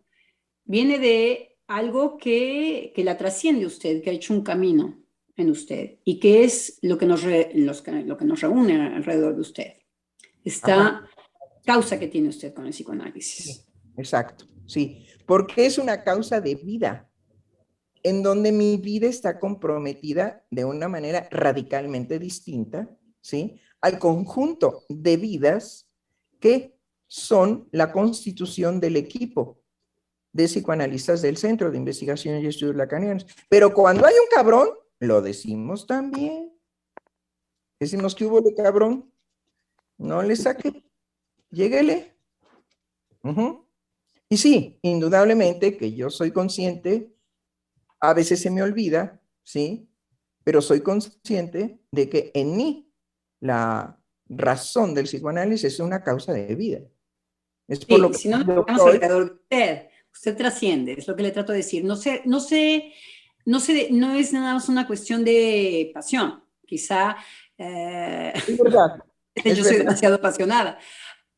[0.63, 5.04] viene de algo que, la trasciende usted, que ha hecho un camino
[5.37, 9.73] en usted y que es lo que nos, lo que nos reúne alrededor de usted.
[10.43, 11.09] Esta
[11.65, 13.65] causa que tiene usted con el psicoanálisis.
[13.97, 17.09] exacto, sí, porque es una causa de vida
[18.03, 22.87] en donde mi vida está comprometida de una manera radicalmente distinta,
[23.19, 23.59] ¿sí?
[23.81, 25.89] Al conjunto de vidas
[26.39, 26.77] que
[27.07, 29.59] son la constitución del equipo
[30.31, 33.25] de psicoanalistas del Centro de Investigación y Estudios Lacanianos.
[33.49, 34.69] Pero cuando hay un cabrón,
[34.99, 36.53] lo decimos también.
[37.79, 39.11] Decimos que hubo de cabrón.
[39.97, 40.83] No le saque.
[41.51, 42.15] Lléguele.
[44.29, 47.15] Y sí, indudablemente que yo soy consciente
[47.99, 49.89] a veces se me olvida, ¿sí?
[50.43, 52.91] Pero soy consciente de que en mí
[53.39, 56.81] la razón del psicoanálisis es una causa de vida.
[57.67, 59.89] Es por lo que si no, usted.
[60.13, 61.83] Usted trasciende, es lo que le trato de decir.
[61.83, 62.93] No sé, no sé,
[63.45, 66.43] no sé, no es nada más una cuestión de pasión.
[66.65, 67.15] Quizá
[67.57, 69.03] eh, es verdad.
[69.45, 70.79] yo soy demasiado apasionada.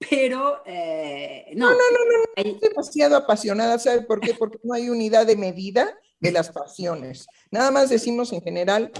[0.10, 1.70] Pero eh, no.
[1.70, 2.60] No, no, no, no, no.
[2.60, 4.34] demasiado apasionada, ¿sabe por qué?
[4.34, 7.28] Porque no hay unidad de medida de las pasiones.
[7.52, 8.92] Nada más decimos en general,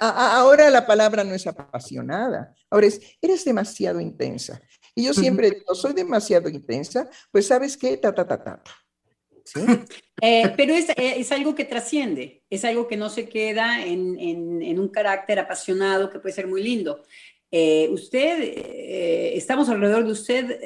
[0.00, 4.60] ahora la palabra no es apasionada, ahora es, eres demasiado intensa.
[4.94, 8.62] Y yo siempre digo, soy demasiado intensa, pues sabes qué, ta, ta, ta, ta.
[10.24, 14.16] Eh, pero es, eh, es, algo que trasciende, es algo que no se queda en,
[14.20, 17.02] en, un carácter apasionado que puede ser muy lindo.
[17.50, 18.40] Eh, usted,
[19.34, 20.60] estamos alrededor de usted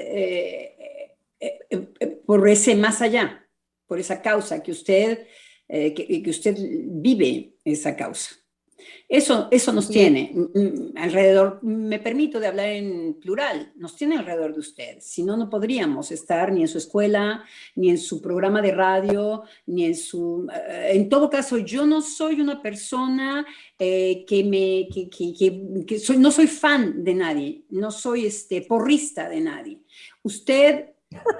[2.26, 3.48] por ese más allá,
[3.86, 5.26] por esa causa que usted
[5.68, 8.36] eh, que, usted vive esa causa.
[9.08, 14.16] Eso, eso nos tiene mm, mm, alrededor, me permito de hablar en plural, nos tiene
[14.16, 14.96] alrededor de usted.
[15.00, 17.44] Si no, no podríamos estar ni en su escuela,
[17.76, 20.48] ni en su programa de radio, ni en su...
[20.52, 23.46] Eh, en todo caso, yo no soy una persona
[23.78, 24.88] eh, que me...
[24.92, 29.82] Que, que, que, soy, no soy fan de nadie, no soy este, porrista de nadie.
[30.24, 30.95] Usted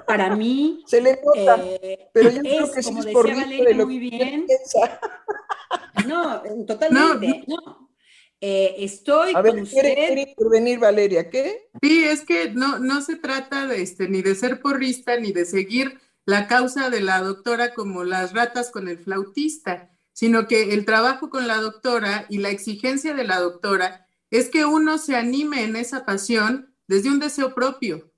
[0.06, 4.46] para mí se le nota, eh, pero yo creo que como decía Valeria muy bien.
[6.06, 7.90] No, totalmente, no.
[8.40, 11.30] Eh, estoy A ver, ¿quiere, intervenir Valeria?
[11.30, 11.68] ¿Qué?
[11.82, 15.46] Sí, es que no, no se trata de este, ni de ser porrista ni de
[15.46, 20.84] seguir la causa de la doctora como las ratas con el flautista, sino que el
[20.84, 25.64] trabajo con la doctora y la exigencia de la doctora es que uno se anime
[25.64, 28.12] en esa pasión desde un deseo propio,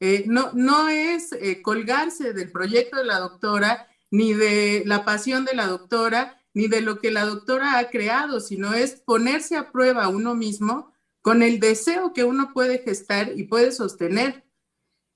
[0.00, 5.44] eh, no, no es eh, colgarse del proyecto de la doctora, ni de la pasión
[5.44, 9.72] de la doctora, ni de lo que la doctora ha creado, sino es ponerse a
[9.72, 10.92] prueba uno mismo
[11.22, 14.44] con el deseo que uno puede gestar y puede sostener.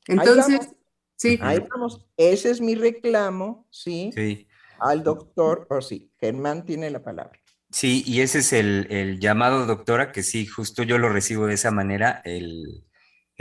[0.07, 0.75] Entonces,
[1.17, 1.39] sí.
[1.41, 2.07] Ahí vamos.
[2.17, 4.11] Ese es mi reclamo, ¿sí?
[4.15, 4.49] Sí.
[4.81, 7.39] Al doctor, o sí, Germán tiene la palabra.
[7.71, 11.55] Sí, y ese es el, el, llamado, doctora, que sí, justo yo lo recibo de
[11.55, 12.85] esa manera, el,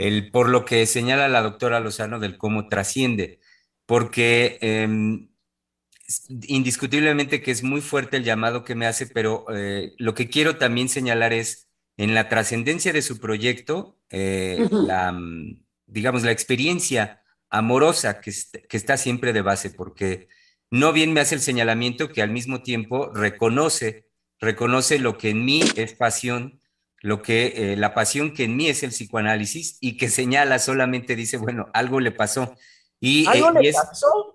[0.00, 3.38] el, por lo que señala la doctora Lozano del cómo trasciende,
[3.84, 5.28] porque em,
[6.48, 10.56] indiscutiblemente que es muy fuerte el llamado que me hace, pero eh, lo que quiero
[10.56, 11.68] también señalar es
[11.98, 18.32] en la trascendencia de su proyecto, eh, la, mm, digamos, la experiencia amorosa que,
[18.70, 20.28] que está siempre de base, porque
[20.70, 24.08] no bien me hace el señalamiento que al mismo tiempo reconoce,
[24.38, 26.59] reconoce lo que en mí es pasión
[27.00, 31.16] lo que eh, la pasión que en mí es el psicoanálisis y que señala solamente
[31.16, 32.56] dice, bueno, algo le pasó.
[33.00, 33.72] Y, eh,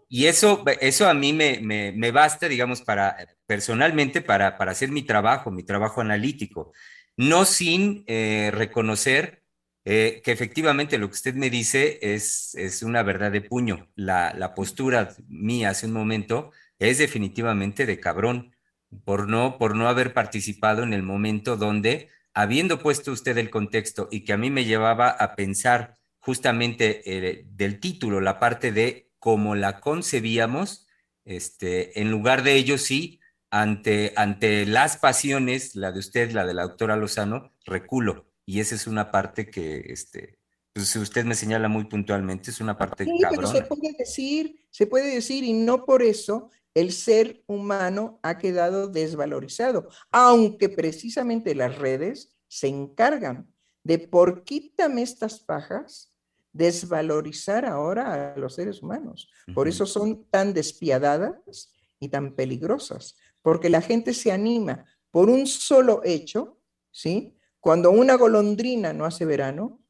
[0.10, 3.16] eso, eso a mí me, me, basta, digamos, para
[3.46, 6.74] personalmente para, para, hacer mi trabajo, mi trabajo analítico,
[7.16, 9.44] no sin eh, reconocer
[9.84, 13.88] que efectivamente lo que usted me dice es, es una verdad de puño.
[13.94, 18.56] La, la postura mía hace un momento es definitivamente de cabrón
[19.04, 24.10] por no, por no haber participado en el momento donde habiendo puesto usted el contexto
[24.12, 29.10] y que a mí me llevaba a pensar justamente eh, del título, la parte de
[29.20, 30.86] cómo la concebíamos,
[31.24, 36.54] este, en lugar de ello sí, ante, ante las pasiones, la de usted, la de
[36.54, 38.28] la doctora Lozano, reculo.
[38.46, 40.38] Y esa es una parte que, este,
[40.74, 44.68] pues, si usted me señala muy puntualmente, es una parte sí, Pero se puede decir,
[44.70, 51.56] se puede decir, y no por eso el ser humano ha quedado desvalorizado, aunque precisamente
[51.56, 53.52] las redes se encargan
[53.84, 56.14] de por quítame estas pajas,
[56.52, 59.30] desvalorizar ahora a los seres humanos.
[59.54, 65.48] Por eso son tan despiadadas y tan peligrosas, porque la gente se anima por un
[65.48, 66.60] solo hecho,
[66.92, 67.38] ¿sí?
[67.60, 69.82] Cuando una golondrina no hace verano,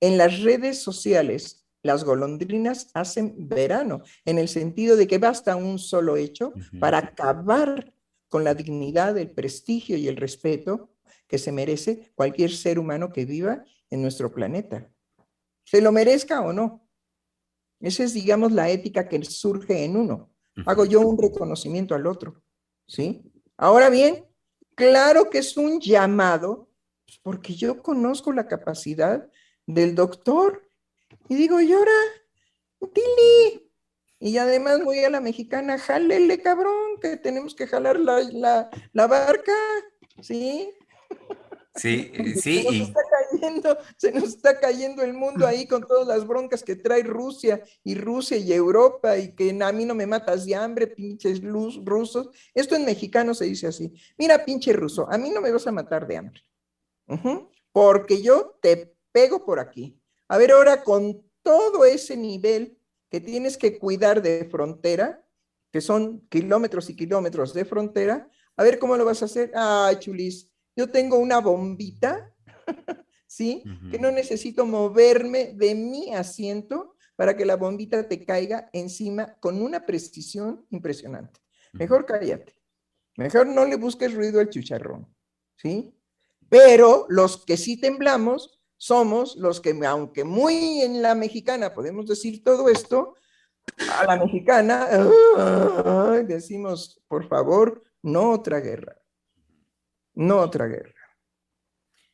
[0.00, 5.78] en las redes sociales las golondrinas hacen verano, en el sentido de que basta un
[5.78, 7.92] solo hecho para acabar
[8.28, 10.90] con la dignidad, el prestigio y el respeto
[11.26, 14.90] que se merece cualquier ser humano que viva en nuestro planeta.
[15.64, 16.88] Se lo merezca o no.
[17.80, 20.30] Esa es, digamos, la ética que surge en uno.
[20.66, 22.42] Hago yo un reconocimiento al otro.
[22.86, 23.22] ¿Sí?
[23.56, 24.26] Ahora bien,
[24.74, 26.68] claro que es un llamado,
[27.04, 29.28] pues, porque yo conozco la capacidad
[29.66, 30.62] del doctor
[31.28, 31.90] y digo, llora,
[32.92, 33.70] Tili.
[34.18, 39.52] Y además voy a la mexicana, jálele, cabrón, que tenemos que jalar la, barca,
[40.20, 40.70] ¿sí?
[41.74, 42.62] Sí, sí.
[42.62, 46.62] Se nos, está cayendo, se nos está cayendo el mundo ahí con todas las broncas
[46.62, 50.54] que trae Rusia y Rusia y Europa y que a mí no me matas de
[50.54, 52.28] hambre, pinches luz, rusos.
[52.54, 53.92] Esto en mexicano se dice así.
[54.18, 56.42] Mira, pinche ruso, a mí no me vas a matar de hambre.
[57.72, 59.98] Porque yo te pego por aquí.
[60.32, 62.78] A ver, ahora con todo ese nivel
[63.10, 65.22] que tienes que cuidar de frontera,
[65.70, 69.52] que son kilómetros y kilómetros de frontera, a ver cómo lo vas a hacer.
[69.54, 72.34] Ay, chulis, yo tengo una bombita,
[73.26, 73.62] ¿sí?
[73.90, 79.60] Que no necesito moverme de mi asiento para que la bombita te caiga encima con
[79.60, 81.40] una precisión impresionante.
[81.74, 82.54] Mejor cállate.
[83.18, 85.14] Mejor no le busques ruido al chicharrón,
[85.56, 85.94] ¿sí?
[86.48, 92.42] Pero los que sí temblamos somos los que, aunque muy en la mexicana podemos decir
[92.42, 93.14] todo esto,
[93.78, 94.88] a la mexicana
[96.26, 98.96] decimos, por favor, no otra guerra,
[100.14, 101.00] no otra guerra.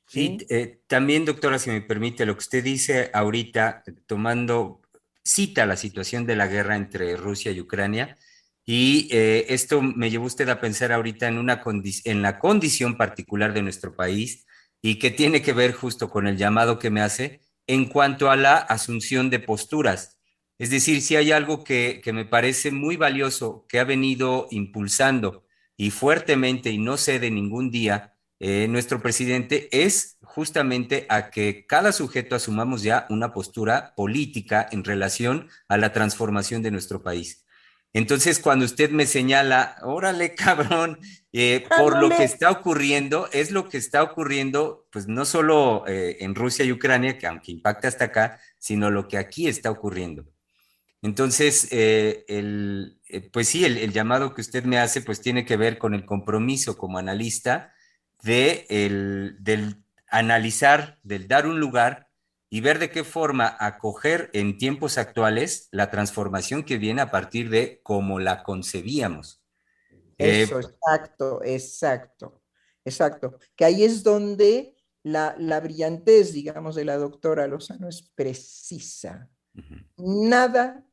[0.08, 0.36] ¿Sí?
[0.50, 4.82] Eh, también, doctora, si me permite, lo que usted dice ahorita, tomando
[5.24, 8.18] cita la situación de la guerra entre Rusia y Ucrania,
[8.66, 11.62] y eh, esto me llevó usted a pensar ahorita en, una
[12.04, 14.44] en la condición particular de nuestro país,
[14.82, 18.36] y que tiene que ver justo con el llamado que me hace en cuanto a
[18.36, 20.18] la asunción de posturas.
[20.58, 25.44] Es decir, si hay algo que, me parece muy valioso que ha venido impulsando
[25.76, 31.92] y fuertemente y no cede ningún día eh, nuestro presidente es justamente a que cada
[31.92, 37.44] sujeto asumamos ya una postura política en relación a la transformación de nuestro país.
[37.92, 40.98] Entonces, cuando usted me señala, órale, cabrón,
[41.32, 46.18] eh, por lo que está ocurriendo, es lo que está ocurriendo, pues no solo eh,
[46.20, 50.26] en Rusia y Ucrania, que aunque impacta hasta acá, sino lo que aquí está ocurriendo.
[51.00, 53.00] Entonces, eh, el,
[53.32, 56.76] pues sí, el, llamado que usted me hace, pues tiene que ver con el compromiso
[56.76, 57.72] como analista
[58.22, 59.76] de el, del
[60.08, 62.07] analizar, del dar un lugar
[62.50, 67.50] y ver de qué forma acoger en tiempos actuales la transformación que viene a partir
[67.50, 69.42] de cómo la concebíamos.
[70.16, 72.42] Eh, Eso, exacto, exacto,
[72.84, 73.38] exacto.
[73.54, 79.30] Que ahí es donde la, brillantez, digamos, de la doctora Lozano es precisa.
[79.96, 80.84] Nada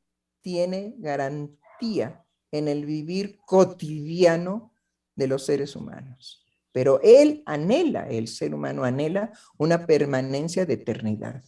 [0.41, 4.73] tiene garantía en el vivir cotidiano
[5.15, 6.45] de los seres humanos.
[6.76, 11.41] Pero él anhela, el ser humano anhela una permanencia de eternidad.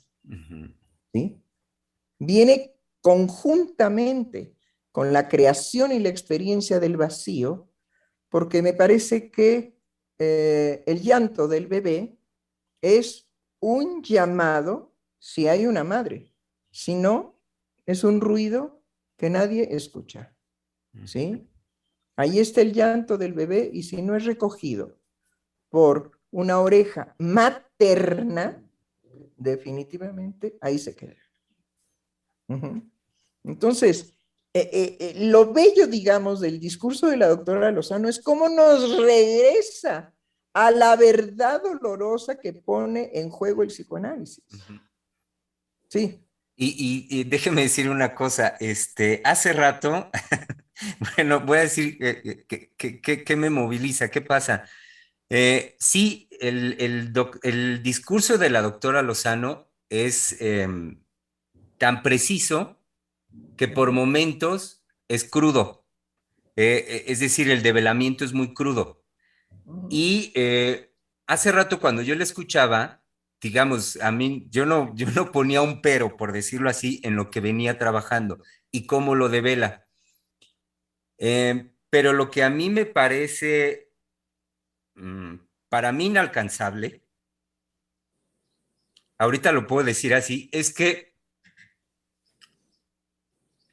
[1.13, 1.43] ¿sí?
[2.17, 4.55] Viene conjuntamente
[4.89, 7.69] con la creación y la experiencia del vacío,
[8.29, 9.77] porque me parece que
[10.17, 12.17] eh, el llanto del bebé
[12.81, 13.29] es
[13.59, 16.31] un llamado si hay una madre,
[16.71, 17.37] si no,
[17.85, 18.81] es un ruido
[19.17, 20.33] que nadie escucha.
[21.03, 21.49] ¿sí?
[22.15, 24.97] Ahí está el llanto del bebé y si no es recogido
[25.69, 28.63] por una oreja materna,
[29.35, 31.15] definitivamente ahí se queda.
[33.43, 34.17] Entonces,
[34.53, 38.97] eh, eh, eh, lo bello, digamos, del discurso de la doctora Lozano es cómo nos
[38.97, 40.13] regresa
[40.53, 44.43] a la verdad dolorosa que pone en juego el psicoanálisis.
[45.89, 46.23] Sí.
[46.55, 50.09] Y, déjeme decir una cosa, este, hace rato,
[51.15, 51.99] bueno, voy a decir
[52.47, 54.65] qué me moviliza, qué pasa.
[55.29, 57.11] Eh, sí, el,
[57.83, 61.03] discurso de la doctora Lozano es em,
[61.77, 62.81] tan preciso
[63.57, 65.85] que por momentos es crudo.
[66.55, 69.03] Eh, eh, es decir, el develamiento es muy crudo.
[69.89, 70.33] Y
[71.27, 73.03] hace rato cuando yo le escuchaba,
[73.41, 77.29] digamos, a mí, yo no, yo no ponía un pero, por decirlo así, en lo
[77.29, 78.41] que venía trabajando
[78.71, 79.87] y cómo lo devela.
[81.89, 83.86] pero lo que a mí me parece Mm,
[85.69, 87.03] para mí inalcanzable,
[89.17, 91.15] ahorita lo puedo decir así, es que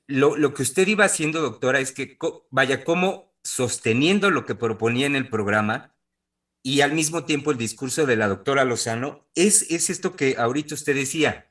[0.07, 2.19] lo, que usted iba haciendo, doctora, es que
[2.51, 5.95] vaya como sosteniendo lo que proponía en el programa
[6.63, 10.75] y al mismo tiempo el discurso de la doctora Lozano, es, es esto que ahorita
[10.75, 11.51] usted decía,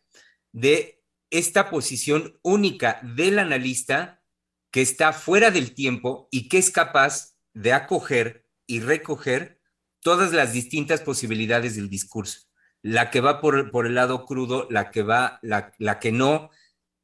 [0.52, 4.24] de esta posición única del analista
[4.72, 9.62] que está fuera del tiempo y que es capaz de acoger y recoger
[10.04, 12.42] todas las distintas posibilidades del discurso.
[12.82, 16.50] La que va por, por el lado crudo, la que va, la, la que no,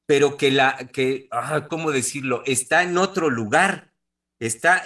[0.05, 2.43] pero que la, que, ah, ¿cómo decirlo?
[2.45, 3.93] Está en otro lugar.
[4.39, 4.83] Está,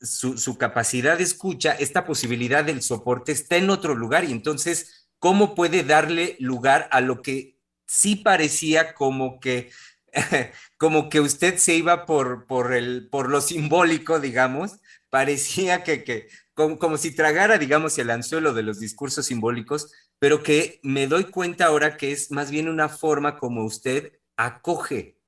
[0.00, 4.24] su, su capacidad de escucha, esta posibilidad del soporte está en otro lugar.
[4.24, 9.70] Y entonces, ¿cómo puede darle lugar a lo que sí parecía como que
[10.78, 14.78] como que usted se iba por, por, el, por lo simbólico, digamos,
[15.12, 20.80] parecía que, que como, si tragara, digamos, el anzuelo de los discursos simbólicos, pero que
[20.82, 25.20] me doy cuenta ahora que es más bien una forma como usted acoge,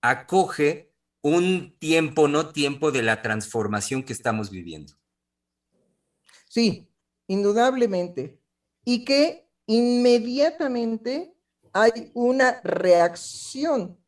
[0.00, 4.94] acoge un tiempo, no tiempo de la transformación que estamos viviendo.
[6.48, 6.88] Sí,
[7.26, 8.40] indudablemente.
[8.82, 11.34] Y que inmediatamente
[11.74, 13.98] hay una reacción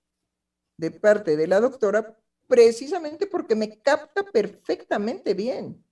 [0.79, 2.17] de parte de la doctora
[2.51, 5.83] precisamente porque me capta perfectamente bien.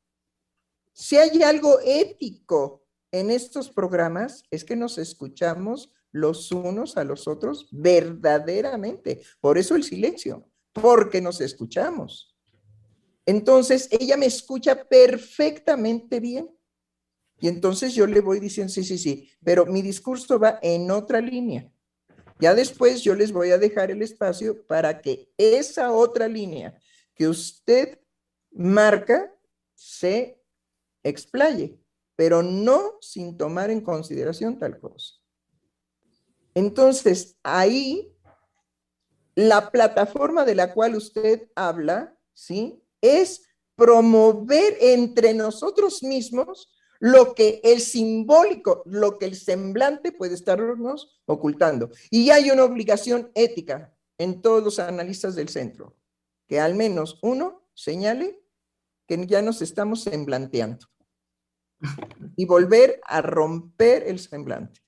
[0.92, 7.28] Si hay algo ético en estos programas, es que nos escuchamos los unos a los
[7.28, 9.22] otros verdaderamente.
[9.40, 12.36] Por eso el silencio, porque nos escuchamos.
[13.24, 16.50] Entonces, ella me escucha perfectamente bien.
[17.38, 21.20] Y entonces yo le voy diciendo, sí, sí, sí, pero mi discurso va en otra
[21.20, 21.70] línea.
[22.40, 26.78] Ya después yo les voy a dejar el espacio para que esa otra línea
[27.14, 27.98] que usted
[28.50, 29.34] marca
[29.74, 30.40] se
[31.02, 31.78] explaye,
[32.16, 35.14] pero no sin tomar en consideración tal cosa.
[36.54, 38.12] Entonces, ahí,
[39.34, 42.82] la plataforma de la cual usted habla, ¿sí?
[43.00, 43.42] Es
[43.76, 46.68] promover entre nosotros mismos
[47.00, 51.90] lo que el simbólico, lo que el semblante puede estarnos ocultando.
[52.10, 55.96] Y hay una obligación ética en todos los analistas del centro,
[56.46, 58.42] que al menos uno señale
[59.06, 60.86] que ya nos estamos semblanteando
[62.36, 64.80] y volver a romper el semblante.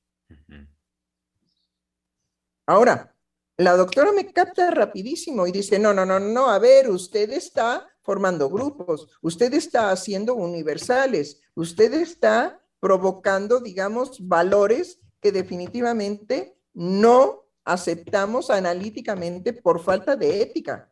[2.66, 3.16] Ahora,
[3.56, 7.89] la doctora me capta rapidísimo y dice, no, no, no, no, a ver, usted está
[8.02, 18.50] formando grupos, usted está haciendo universales, usted está provocando, digamos, valores que definitivamente no aceptamos
[18.50, 20.90] analíticamente por falta de ética.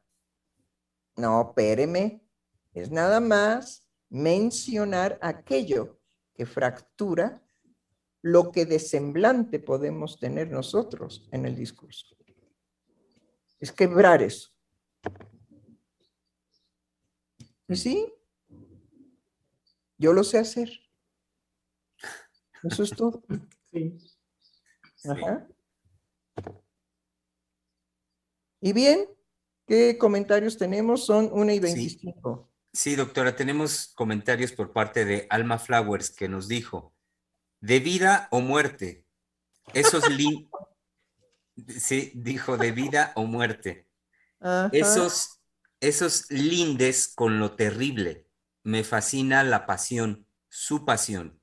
[1.17, 2.23] No, espéreme,
[2.73, 5.99] es nada más mencionar aquello
[6.35, 7.43] que fractura
[8.23, 12.17] lo que de semblante podemos tener nosotros en el discurso.
[13.59, 14.51] Es quebrar eso.
[17.69, 18.12] ¿Y sí?
[19.99, 20.70] Yo lo sé hacer.
[22.62, 23.23] Eso es todo.
[23.70, 23.99] Sí.
[25.05, 25.47] Ajá.
[28.62, 29.07] Y bien,
[29.66, 31.05] ¿qué comentarios tenemos?
[31.05, 32.51] Son 1 y 25.
[32.73, 36.95] Sí, doctora, tenemos comentarios por parte de Alma Flowers que nos dijo,
[37.61, 39.05] de vida o muerte,
[39.74, 40.05] esos
[41.78, 43.86] sí, dijo de vida o muerte,
[44.73, 45.38] esos,
[45.81, 48.27] esos lindes con lo terrible,
[48.63, 51.41] me fascina la pasión, su pasión.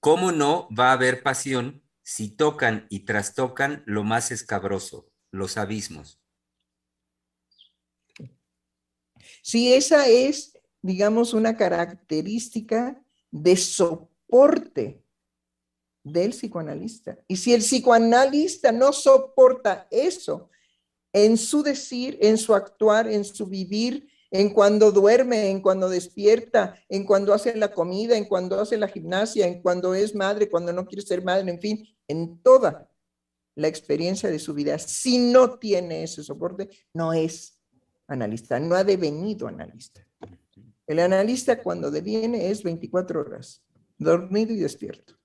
[0.00, 6.20] ¿Cómo no va a haber pasión si tocan y trastocan lo más escabroso, los abismos?
[9.42, 15.02] Si esa es, digamos, una característica de soporte
[16.04, 17.18] del psicoanalista.
[17.26, 20.50] Y si el psicoanalista no soporta eso
[21.24, 26.74] en su decir, en su actuar, en su vivir, en cuando duerme, en cuando despierta,
[26.88, 30.72] en cuando hace la comida, en cuando hace la gimnasia, en cuando es madre, cuando
[30.72, 32.90] no quiere ser madre, en fin, en toda
[33.54, 34.78] la experiencia de su vida.
[34.78, 37.58] Si no tiene ese soporte, no es
[38.06, 40.06] analista, no ha devenido analista.
[40.86, 43.62] El analista cuando deviene es 24 horas,
[43.98, 45.17] dormido y despierto.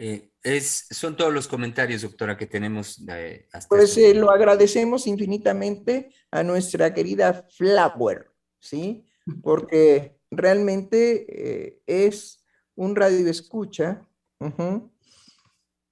[0.00, 3.04] Eh, es, son todos los comentarios, doctora, que tenemos.
[3.08, 8.30] Eh, pues este lo agradecemos infinitamente a nuestra querida Flower,
[8.60, 9.04] ¿sí?
[9.42, 12.44] Porque realmente eh, es
[12.76, 14.06] un radio escucha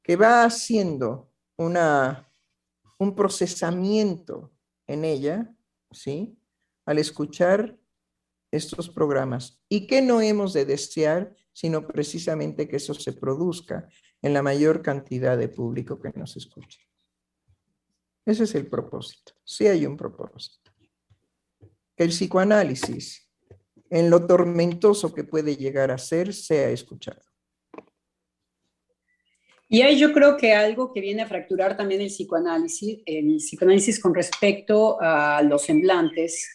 [0.04, 2.30] que va haciendo una,
[2.98, 4.52] un procesamiento
[4.86, 5.52] en ella,
[5.90, 6.38] ¿sí?
[6.84, 7.76] Al escuchar
[8.56, 9.62] estos programas.
[9.68, 13.88] ¿Y qué no hemos de desear, sino precisamente que eso se produzca
[14.22, 16.80] en la mayor cantidad de público que nos escuche?
[18.24, 19.32] Ese es el propósito.
[19.44, 20.72] Sí hay un propósito.
[21.96, 23.30] Que el psicoanálisis,
[23.88, 27.22] en lo tormentoso que puede llegar a ser, sea escuchado.
[29.68, 34.00] Y ahí yo creo que algo que viene a fracturar también el psicoanálisis, el psicoanálisis
[34.00, 36.48] con respecto a los semblantes,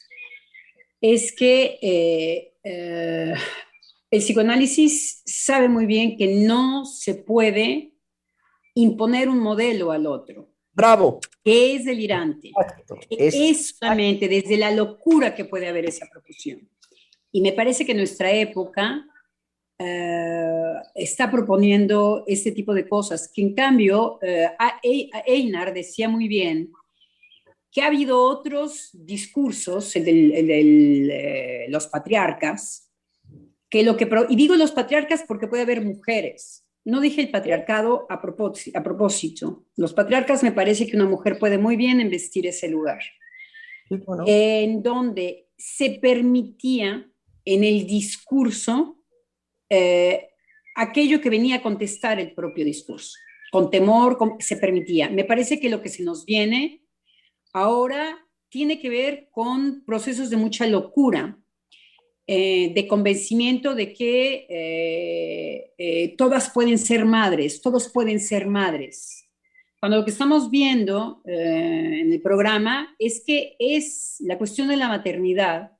[1.02, 3.34] es que eh, eh,
[4.11, 7.94] el psicoanálisis sabe muy bien que no se puede
[8.76, 10.49] imponer un modelo al otro.
[10.72, 11.19] Bravo.
[11.44, 12.52] Que es delirante.
[13.10, 16.69] Es, solamente desde la locura que puede haber esa profusión.
[17.32, 19.06] Y me parece que nuestra época
[19.80, 24.19] eh, está proponiendo este tipo de cosas, que en cambio
[25.26, 26.72] Einar decía muy bien
[27.72, 32.91] que ha habido otros discursos, el de eh, los patriarcas,
[33.69, 38.07] que lo que, y digo los patriarcas porque puede haber mujeres, no dije el patriarcado
[38.10, 39.65] a propósito, a propósito.
[39.76, 42.99] Los patriarcas me parece que una mujer puede muy bien investir ese lugar,
[44.26, 47.07] en donde se permitía
[47.45, 48.98] en el discurso
[49.69, 50.30] eh,
[50.76, 53.18] aquello que venía a contestar el propio discurso.
[53.52, 55.10] Con temor se permitía.
[55.10, 56.81] Me parece que lo que se nos viene
[57.53, 58.18] ahora
[58.49, 61.38] tiene que ver con procesos de mucha locura,
[62.28, 64.45] eh, de convencimiento de que
[65.78, 69.30] eh, todas pueden ser madres, todos pueden ser madres.
[69.80, 74.88] Cuando lo que estamos viendo en el programa es que es la cuestión de la
[74.88, 75.72] maternidad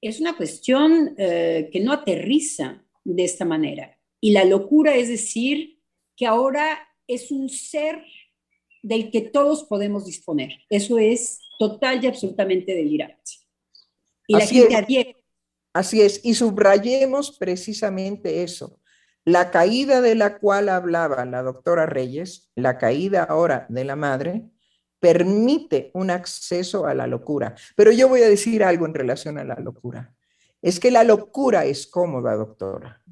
[0.00, 3.98] es una cuestión eh, que no aterriza de esta manera.
[4.20, 5.80] Y la locura es decir
[6.16, 8.04] que ahora es un ser
[8.82, 10.50] del que todos podemos disponer.
[10.68, 13.32] Eso es total y absolutamente delirante.
[14.26, 15.16] Y la Así gente es.
[15.72, 18.80] Así es, y subrayemos precisamente eso.
[19.24, 24.48] La caída de la cual hablaba la doctora Reyes, la caída ahora de la madre,
[25.00, 27.54] permite un acceso a la locura.
[27.76, 30.14] Pero yo voy a decir algo en relación a la locura.
[30.62, 33.02] Es que la locura es cómoda, doctora.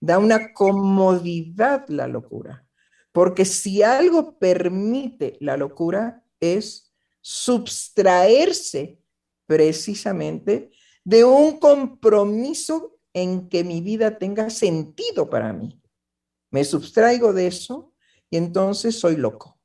[0.00, 2.67] Da una comodidad la locura.
[3.18, 9.00] Porque si algo permite la locura es subtraerse
[9.44, 10.70] precisamente
[11.02, 15.82] de un compromiso en que mi vida tenga sentido para mí.
[16.52, 17.92] Me subtraigo de eso
[18.30, 19.58] y entonces soy loco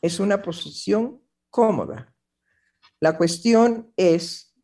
[0.00, 2.14] es una posición cómoda.
[3.00, 4.54] La cuestión es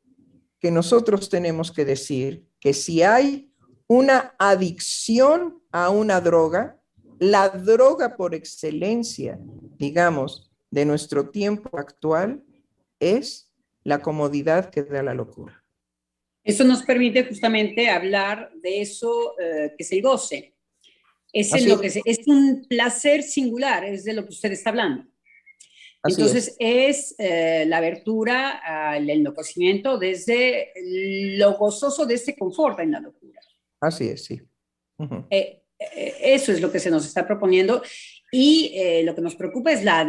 [0.59, 3.53] que nosotros tenemos que decir que si hay
[3.87, 6.81] una adicción a una droga,
[7.19, 9.39] la droga por excelencia,
[9.79, 12.43] digamos, de nuestro tiempo actual
[13.01, 13.53] es
[13.85, 15.63] la comodidad que da la locura.
[16.45, 20.55] Eso nos permite justamente hablar de eso eh, que es el goce.
[21.33, 25.05] Es, lo que es un placer singular, es de lo que usted está hablando.
[26.05, 28.61] Entonces es, eh, la abertura
[28.93, 30.73] al enloquecimiento desde
[31.37, 33.41] lo gozoso de ese confort en la locura.
[33.81, 34.41] Así es, sí.
[35.31, 37.82] Eh, eso es lo que se nos está proponiendo
[38.32, 40.07] y lo que nos preocupa es la,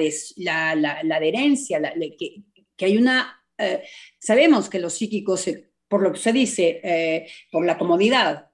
[0.75, 1.81] la, la, adherencia,
[2.17, 2.41] que,
[2.75, 3.43] que, hay una...
[4.19, 5.49] sabemos que los psíquicos,
[5.87, 8.49] por lo que se dice, por la comodidad,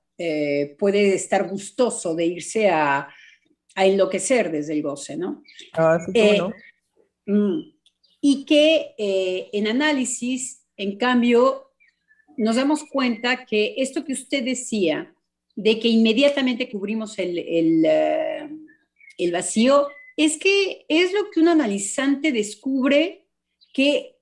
[0.78, 3.08] puede estar gustoso de irse a,
[3.76, 5.44] a enloquecer desde el goce, ¿no?
[5.74, 6.54] Ah, sí, no?
[7.26, 7.74] Mm.
[8.22, 11.72] Y que eh, en análisis, en cambio,
[12.38, 15.14] nos damos cuenta que esto que usted decía,
[15.56, 18.50] de que inmediatamente cubrimos el, el, eh,
[19.18, 23.28] el vacío, es que es lo que un analizante descubre
[23.74, 24.18] que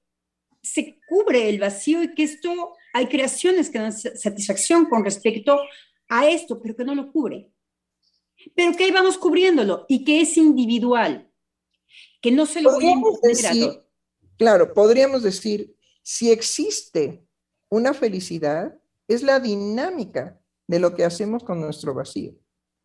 [0.61, 5.59] se cubre el vacío y que esto, hay creaciones que dan satisfacción con respecto
[6.07, 7.51] a esto, pero que no lo cubre.
[8.55, 11.27] Pero que ahí vamos cubriéndolo y que es individual
[12.21, 13.81] que no se lo voy a decir,
[14.41, 17.23] Claro, podríamos decir, si existe
[17.69, 18.75] una felicidad,
[19.07, 20.40] es la dinámica
[20.71, 22.33] de lo que hacemos con nuestro vacío.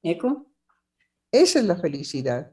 [0.03, 0.51] ¿Eco?
[1.31, 2.53] Esa es la felicidad.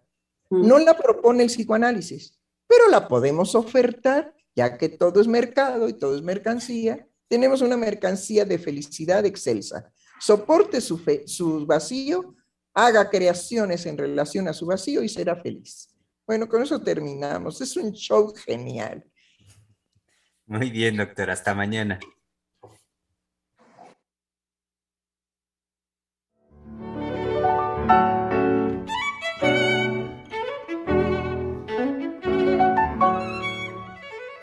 [0.51, 5.93] No la propone el psicoanálisis, pero la podemos ofertar, ya que todo es mercado y
[5.93, 7.07] todo es mercancía.
[7.27, 9.91] Tenemos una mercancía de felicidad excelsa.
[10.19, 12.35] Soporte su, su vacío,
[12.76, 15.89] haga creaciones en relación a su vacío y será feliz.
[16.27, 17.60] Bueno, con eso terminamos.
[17.60, 19.03] Es un show genial.
[20.45, 21.31] Muy bien, doctor.
[21.31, 21.99] Hasta mañana.